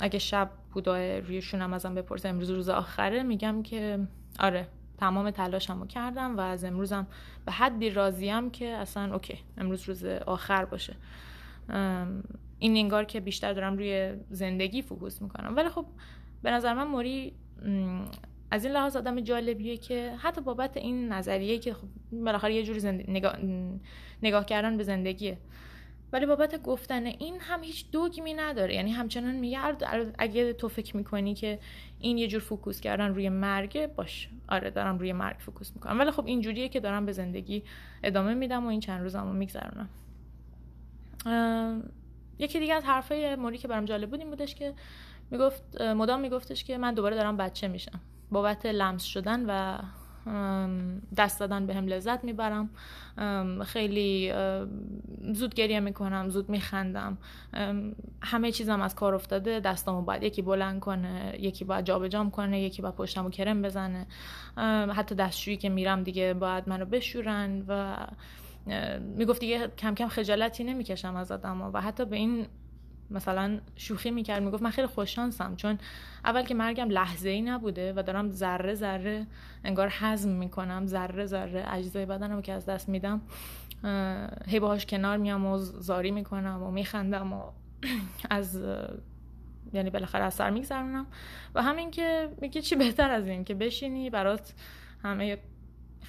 اگه 0.00 0.18
شب 0.18 0.50
بودا 0.72 1.18
روی 1.18 1.42
شونم 1.42 1.72
ازم 1.72 1.94
بپرسه 1.94 2.28
امروز 2.28 2.50
روز 2.50 2.68
آخره 2.68 3.22
میگم 3.22 3.62
که 3.62 4.08
آره. 4.40 4.68
تمام 4.98 5.30
تلاشمو 5.30 5.86
کردم 5.86 6.36
و 6.36 6.40
از 6.40 6.64
امروزم 6.64 7.06
به 7.46 7.52
حدی 7.52 7.90
راضیم 7.90 8.50
که 8.50 8.66
اصلا 8.66 9.12
OK 9.12 9.38
امروز 9.58 9.88
روز 9.88 10.04
آخر 10.04 10.64
باشه. 10.64 10.96
این 12.58 12.76
انگار 12.76 13.04
که 13.04 13.20
بیشتر 13.20 13.52
دارم 13.52 13.76
روی 13.76 14.12
زندگی 14.30 14.82
focus 14.82 15.22
می‌کنم. 15.22 15.56
ولی 15.56 15.68
خب 15.68 15.86
به 16.42 16.50
نظر 16.50 16.74
من 16.74 16.86
موری 16.86 17.32
از 18.50 18.64
این 18.64 18.74
لحاظ 18.74 18.96
آدم 18.96 19.20
جالبیه 19.20 19.76
که 19.76 20.14
حتی 20.18 20.40
بابت 20.40 20.76
این 20.76 21.12
نظریه 21.12 21.58
که 21.58 21.74
خب 21.74 21.88
بالاخره 22.12 22.54
یه 22.54 22.62
جوری 22.62 23.04
نگاه... 23.08 23.36
نگاه 24.22 24.44
کردن 24.46 24.76
به 24.76 24.82
زندگیه. 24.82 25.38
ولی 26.12 26.26
بابت 26.26 26.62
گفتن 26.62 27.06
این 27.06 27.40
هم 27.40 27.62
هیچ 27.62 27.90
دوگمی 27.90 28.34
نداره. 28.34 28.74
یعنی 28.74 28.92
همچنان 28.92 29.34
میگه 29.34 29.58
اگه 30.18 30.52
تو 30.52 30.68
فکر 30.68 30.96
می‌کنی 30.96 31.34
که 31.34 31.58
این 31.98 32.18
یه 32.18 32.28
جور 32.28 32.40
focus 32.40 32.80
کردن 32.80 33.14
روی 33.14 33.28
مرگ 33.28 33.86
باشه. 33.86 34.28
آره 34.48 34.70
دارم 34.70 34.98
روی 34.98 35.12
مرگ 35.12 35.36
focus 35.38 35.70
می‌کنم. 35.74 35.98
ولی 35.98 36.10
خب 36.10 36.26
این 36.26 36.40
جوریه 36.40 36.68
که 36.68 36.80
دارم 36.80 37.06
به 37.06 37.12
زندگی 37.12 37.62
ادامه 38.02 38.34
میدم 38.34 38.64
و 38.64 38.68
این 38.68 38.80
چند 38.80 39.02
روزمو 39.02 39.32
میگذرونم. 39.32 39.88
یکی 42.38 42.58
دیگه 42.58 42.74
از 42.74 42.84
حرفای 42.84 43.36
موری 43.36 43.58
که 43.58 43.68
برام 43.68 43.84
جالب 43.84 44.10
بود 44.10 44.20
این 44.20 44.30
بودش 44.30 44.54
که 44.54 44.74
می‌گفت 45.30 45.80
مدام 45.80 46.20
میگفتش 46.20 46.64
که 46.64 46.78
من 46.78 46.94
دوباره 46.94 47.16
دارم 47.16 47.36
بچه 47.36 47.68
میشم. 47.68 48.00
بابت 48.30 48.66
لمس 48.66 49.02
شدن 49.02 49.44
و 49.48 49.78
دست 51.16 51.40
دادن 51.40 51.66
به 51.66 51.74
هم 51.74 51.86
لذت 51.86 52.24
می‌برم. 52.24 52.70
خیلی 53.64 54.32
زود 55.32 55.54
گریه 55.54 55.80
می‌کنم 55.80 56.28
زود 56.28 56.48
میخندم. 56.48 57.18
همه 58.22 58.52
چیزم 58.52 58.80
از 58.80 58.94
کار 58.94 59.14
افتاده. 59.14 59.60
دستامو 59.60 60.02
باید 60.02 60.22
یکی 60.22 60.42
بلند 60.42 60.80
کنه 60.80 61.36
یکی 61.40 61.64
باید 61.64 61.84
جابجام 61.84 62.30
کنه 62.30 62.60
یکی 62.60 62.82
باید 62.82 62.94
پشتمو 62.94 63.30
کرم 63.30 63.62
بزنه. 63.62 64.06
حتی 64.94 65.14
دستشویی 65.14 65.56
که 65.56 65.68
میرم 65.68 66.02
دیگه 66.02 66.34
باید 66.34 66.68
منو 66.68 66.84
بشورن 66.84 67.64
و 67.68 67.96
می‌گفت 69.16 69.40
دیگه 69.40 69.68
کم 69.68 69.94
کم 69.94 70.08
خجالتی 70.08 70.64
نمی‌کشم 70.64 71.16
از 71.16 71.32
آدم 71.32 71.62
و 71.62 71.80
حتی 71.80 72.04
به 72.04 72.16
این 72.16 72.46
مثلا 73.10 73.60
شوخی 73.76 74.10
می‌کرد 74.10 74.42
می‌گفت 74.42 74.62
من 74.62 74.70
خیلی 74.70 74.86
خوششانسم 74.86 75.56
چون 75.56 75.78
اول 76.24 76.42
که 76.42 76.54
مرگم 76.54 76.88
لحظه 76.88 77.28
ای 77.28 77.42
نبوده 77.42 77.92
و 77.96 78.02
دارم 78.02 78.30
ذره 78.30 78.74
ذره 78.74 79.26
انگار 79.64 79.88
حزم 79.88 80.30
می‌کنم 80.30 80.86
ذره 80.86 81.26
ذره 81.26 81.64
اجزای 81.68 82.06
بدنم 82.06 82.42
که 82.42 82.52
از 82.52 82.66
دست 82.66 82.88
میدم 82.88 83.20
هی 84.46 84.60
باهاش 84.60 84.86
کنار 84.86 85.16
میام 85.16 85.46
و 85.46 85.58
زاری 85.58 86.10
می‌کنم 86.10 86.62
و 86.62 86.70
میخندم 86.70 87.32
و 87.32 87.42
از 88.30 88.62
یعنی 89.72 89.90
بالاخره 89.90 90.24
از 90.24 90.34
سر 90.34 90.50
میگذرونم. 90.50 91.06
و 91.54 91.62
همین 91.62 91.90
که 91.90 92.28
میگه 92.40 92.60
چی 92.60 92.76
بهتر 92.76 93.10
از 93.10 93.26
این 93.26 93.44
که 93.44 93.54
بشینی 93.54 94.10
برات 94.10 94.54
همه 95.02 95.38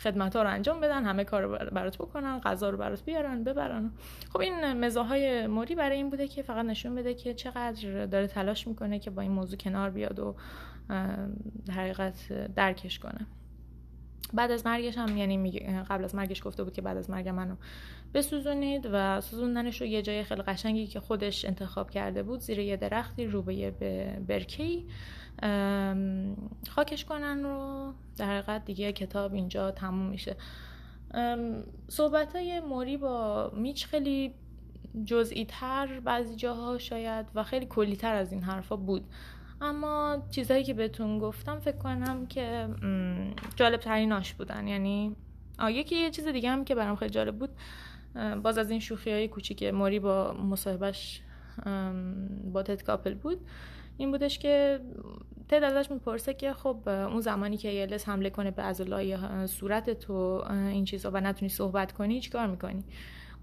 خدمت 0.04 0.36
ها 0.36 0.44
رو 0.44 0.50
انجام 0.50 0.80
بدن 0.80 1.04
همه 1.04 1.24
کار 1.24 1.42
رو 1.42 1.70
برات 1.72 1.98
بکنن 1.98 2.40
غذا 2.40 2.70
رو 2.70 2.78
برات 2.78 3.06
بیارن 3.06 3.44
ببرن. 3.44 3.92
خب 4.34 4.40
این 4.40 4.74
مزاهای 4.74 5.48
موری 5.48 5.76
برای 5.76 5.98
این 5.98 6.10
بوده 6.10 6.28
که 6.28 6.42
فقط 6.42 6.66
نشون 6.66 6.96
بده 6.96 7.14
که 7.14 7.34
چقدر 7.34 8.06
داره 8.06 8.28
تلاش 8.28 8.68
می‌کنه 8.68 9.00
که 9.00 9.10
با 9.10 9.22
این 9.22 9.32
موضوع 9.32 9.58
کنار 9.58 9.90
بیاد 9.90 10.20
و 10.20 10.36
در 11.66 11.74
حقیقت 11.74 12.34
درکش 12.56 13.00
کنه. 13.00 13.28
بعد 14.34 14.52
از 14.52 14.66
مرگش 14.66 14.98
هم 14.98 15.18
یعنی 15.18 15.60
قبل 15.90 16.04
از 16.04 16.16
مرگش 16.16 16.44
گفته 16.46 16.64
بود 16.64 16.74
که 16.74 16.82
بعد 16.82 16.98
از 16.98 17.10
مرگ 17.10 17.30
منو 17.30 17.56
بسوزونید 18.14 18.90
و 18.92 19.22
سوزوندنش 19.22 19.82
رو 19.82 19.88
یه 19.88 20.02
جای 20.02 20.24
خیلی 20.24 20.42
قشنگی 20.42 20.88
که 20.88 21.00
خودش 21.00 21.46
انتخاب 21.46 21.90
کرده 21.90 22.24
بود 22.24 22.40
زیر 22.40 22.60
یه 22.60 22.78
درختی 22.78 23.26
روبه 23.28 23.72
به 23.72 24.20
برکی 24.28 24.88
خاکش 26.70 27.06
کنن 27.06 27.44
رو. 27.44 27.94
در 28.18 28.26
حقیقت 28.26 28.66
دیگه 28.66 28.92
کتاب 28.92 29.34
اینجا 29.34 29.72
تموم 29.72 30.10
میشه. 30.10 30.36
صحبت 31.88 32.36
های 32.36 32.60
موری 32.60 32.98
با 32.98 33.52
میچ 33.56 33.86
خیلی 33.86 34.34
جزئی 35.06 35.46
تر 35.46 36.00
بعضی 36.00 36.36
جاها 36.36 36.78
شاید 36.78 37.26
و 37.36 37.44
خیلی 37.44 37.66
کلی 37.66 37.96
تر 37.96 38.16
از 38.16 38.32
این 38.32 38.44
حرفا 38.44 38.76
بود. 38.76 39.06
اما 39.62 40.24
چیزهایی 40.32 40.64
که 40.64 40.74
بهتون 40.74 41.20
گفتم 41.20 41.60
فکر 41.60 41.78
کنم 41.78 42.26
که 42.26 42.70
جالب 43.56 43.80
تریناش 43.80 44.34
بودن. 44.34 44.68
یعنی 44.68 45.16
یکی 45.70 45.96
یه 45.96 46.10
چیز 46.12 46.28
دیگه 46.28 46.50
هم 46.50 46.66
که 46.66 46.76
برام 46.76 46.96
خیلی 46.96 47.12
جالب 47.12 47.40
بود 47.40 47.50
باز 48.44 48.58
از 48.58 48.72
این 48.72 48.80
شوخی 48.80 49.12
های 49.12 49.28
کوچیک 49.28 49.64
موری 49.64 50.00
با 50.00 50.34
مصاحبهش 50.34 51.22
با 52.54 52.64
تد 52.64 52.84
کاپل 52.84 53.14
بود. 53.14 53.40
این 54.00 54.12
بودش 54.12 54.40
که 54.40 54.80
تد 55.50 55.64
ازش 55.64 55.92
می‌پرسه 55.92 56.34
که 56.34 56.54
خب 56.54 56.90
اون 56.90 57.22
زمانی 57.22 57.58
که 57.58 57.70
یلس 57.70 58.10
حمله 58.10 58.30
کنه 58.30 58.52
به 58.52 58.62
عضلای 58.62 59.18
صورت 59.48 59.90
تو 59.90 60.44
این 60.50 60.86
چیزا 60.86 61.12
و 61.12 61.18
نتونی 61.18 61.50
صحبت 61.50 61.92
کنی 61.92 62.22
چیکار 62.22 62.48
می‌کنی؟ 62.48 62.84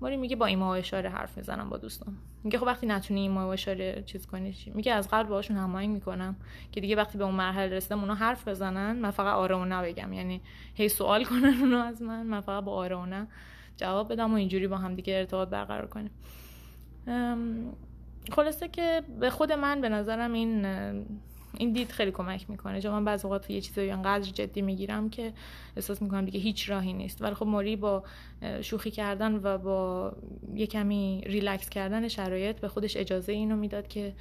موری 0.01 0.17
میگه 0.17 0.37
با 0.37 0.47
ایما 0.47 0.67
و 0.67 0.75
اشاره 0.75 1.11
حرف 1.11 1.37
می‌زنم 1.37 1.71
با 1.71 1.77
دوستان 1.77 2.17
میگه 2.45 2.59
خب 2.59 2.67
وقتی 2.67 2.87
نتونی 2.87 3.21
ایما 3.21 3.49
و 3.49 3.53
اشاره 3.53 4.03
چیز 4.07 4.27
کنی 4.27 4.53
چی؟ 4.53 4.71
میگه 4.71 4.93
از 4.93 5.09
قبل 5.13 5.29
باهاشون 5.29 5.57
هماهنگ 5.57 5.91
می‌کنم 5.91 6.37
که 6.73 6.81
دیگه 6.81 6.97
وقتی 6.97 7.19
به 7.19 7.25
اون 7.25 7.35
مرحله 7.35 7.77
رسیدم 7.77 8.01
اونا 8.01 8.15
حرف 8.15 8.49
بزنن 8.49 8.97
من 8.97 9.11
فقط 9.11 9.35
آره 9.35 9.57
و 9.57 9.65
نه 9.65 9.83
بگم. 9.83 10.13
یعنی 10.13 10.41
هی 10.75 10.89
سوال 10.89 11.25
کنن 11.25 11.55
اونا 11.61 11.83
از 11.83 12.03
من 12.03 12.27
من 12.27 12.41
فقط 12.41 12.65
با 12.65 12.73
آره 12.73 12.97
و 12.97 13.07
نه 13.07 13.27
جواب 13.77 14.13
بدم 14.13 14.33
و 14.33 14.37
اینجوری 14.37 14.69
با 14.69 14.77
هم 14.77 14.95
دیگه 14.95 15.15
ارتباط 15.15 15.49
برقرار 15.49 15.87
کنیم. 15.87 16.11
خلاصه 18.33 18.69
که 18.69 19.03
به 19.21 19.31
خود 19.31 19.53
من 19.53 19.81
به 19.81 19.89
نظرم 19.89 20.33
این 20.33 20.65
این 21.59 21.73
دید 21.73 21.91
خیلی 21.91 22.11
کمک 22.11 22.51
می‌کنه. 22.51 22.81
چون 22.81 22.93
من 22.93 23.05
بعض 23.05 23.25
اوقات 23.25 23.51
یه 23.51 23.61
چیزایی 23.61 23.91
انقدر 23.91 24.31
جدی 24.31 24.63
می‌گیرم 24.63 25.11
که 25.11 25.33
احساس 25.77 26.03
می‌کنم 26.03 26.25
دیگه 26.25 26.41
هیچ 26.41 26.71
راهی 26.71 26.93
نیست. 26.93 27.23
ولی 27.23 27.35
خب 27.35 27.47
موری 27.47 27.77
با 27.77 28.05
شوخی 28.61 28.91
کردن 28.91 29.35
و 29.35 29.59
با 29.59 30.13
یه 30.55 30.67
کمی 30.67 31.23
ریلکس 31.27 31.71
کردن 31.71 32.09
شرایط 32.09 32.61
به 32.61 32.69
خودش 32.69 32.97
اجازه 32.97 33.33
اینو 33.33 33.57
می‌داد 33.57 33.89
که 33.89 34.15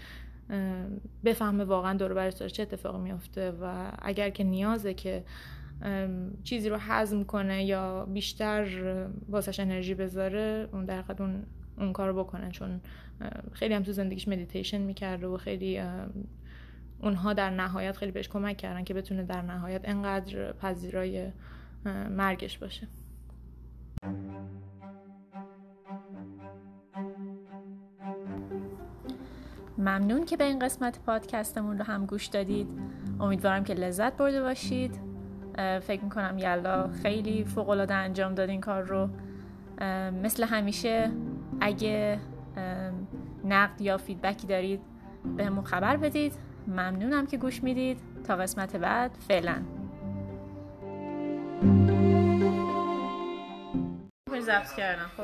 بفهمه 1.25 1.63
واقعا 1.63 1.93
دور 1.93 2.13
برش 2.13 2.33
چه 2.33 2.63
اتفاقی 2.63 2.97
میفته 2.97 3.51
و 3.51 3.91
اگر 4.01 4.29
که 4.29 4.43
نیازه 4.43 4.93
که 4.93 5.23
چیزی 6.43 6.69
رو 6.69 6.77
هضم 6.79 7.23
کنه 7.23 7.65
یا 7.65 8.05
بیشتر 8.05 8.67
واسش 9.29 9.59
انرژی 9.59 9.93
بذاره 9.93 10.69
اون 10.71 10.85
در 10.85 11.03
اون 11.19 11.43
اون 11.77 11.93
کار 11.93 12.13
بکنه 12.13 12.51
چون 12.51 12.81
خیلی 13.51 13.73
هم 13.73 13.83
تو 13.83 13.91
زندگیش 13.91 14.27
مدیتیشن 14.27 14.81
می‌کرده 14.81 15.27
و 15.27 15.37
خیلی 15.37 15.81
اونها 17.01 17.33
در 17.33 17.49
نهایت 17.49 17.97
خیلی 17.97 18.11
بهش 18.11 18.27
کمک 18.27 18.57
کردن 18.57 18.83
که 18.83 18.93
بتونه 18.93 19.23
در 19.23 19.41
نهایت 19.41 19.81
انقدر 19.83 20.53
پذیرای 20.53 21.31
مرگش 22.09 22.57
باشه. 22.57 22.87
ممنون 29.77 30.25
که 30.25 30.37
به 30.37 30.43
این 30.43 30.59
قسمت 30.59 30.99
پادکستمون 30.99 31.77
رو 31.77 31.83
هم 31.83 32.05
گوش 32.05 32.25
دادید. 32.25 32.67
امیدوارم 33.19 33.63
که 33.63 33.73
لذت 33.73 34.17
برده 34.17 34.41
باشید. 34.41 34.99
فکر 35.81 36.03
می‌کنم 36.03 36.37
یلا 36.37 36.87
خیلی 36.87 37.45
فوق 37.45 37.69
العاده 37.69 37.93
انجام 37.93 38.35
داد 38.35 38.49
این 38.49 38.61
کار 38.61 38.83
رو. 38.83 39.09
مثل 40.23 40.43
همیشه 40.43 41.11
اگه 41.61 42.19
نقد 43.43 43.81
یا 43.81 43.97
فیدبکی 43.97 44.47
دارید 44.47 44.79
بهمون 45.37 45.63
خبر 45.63 45.97
بدید. 45.97 46.33
ممنونم 46.67 47.25
که 47.25 47.37
گوش 47.37 47.63
می‌دید. 47.63 47.99
تا 48.23 48.35
قسمت 48.35 48.75
بعد 48.75 49.11
فعلا. 49.27 49.55
ضبط 54.39 54.73
کردم 54.77 55.11
خب؟ 55.17 55.23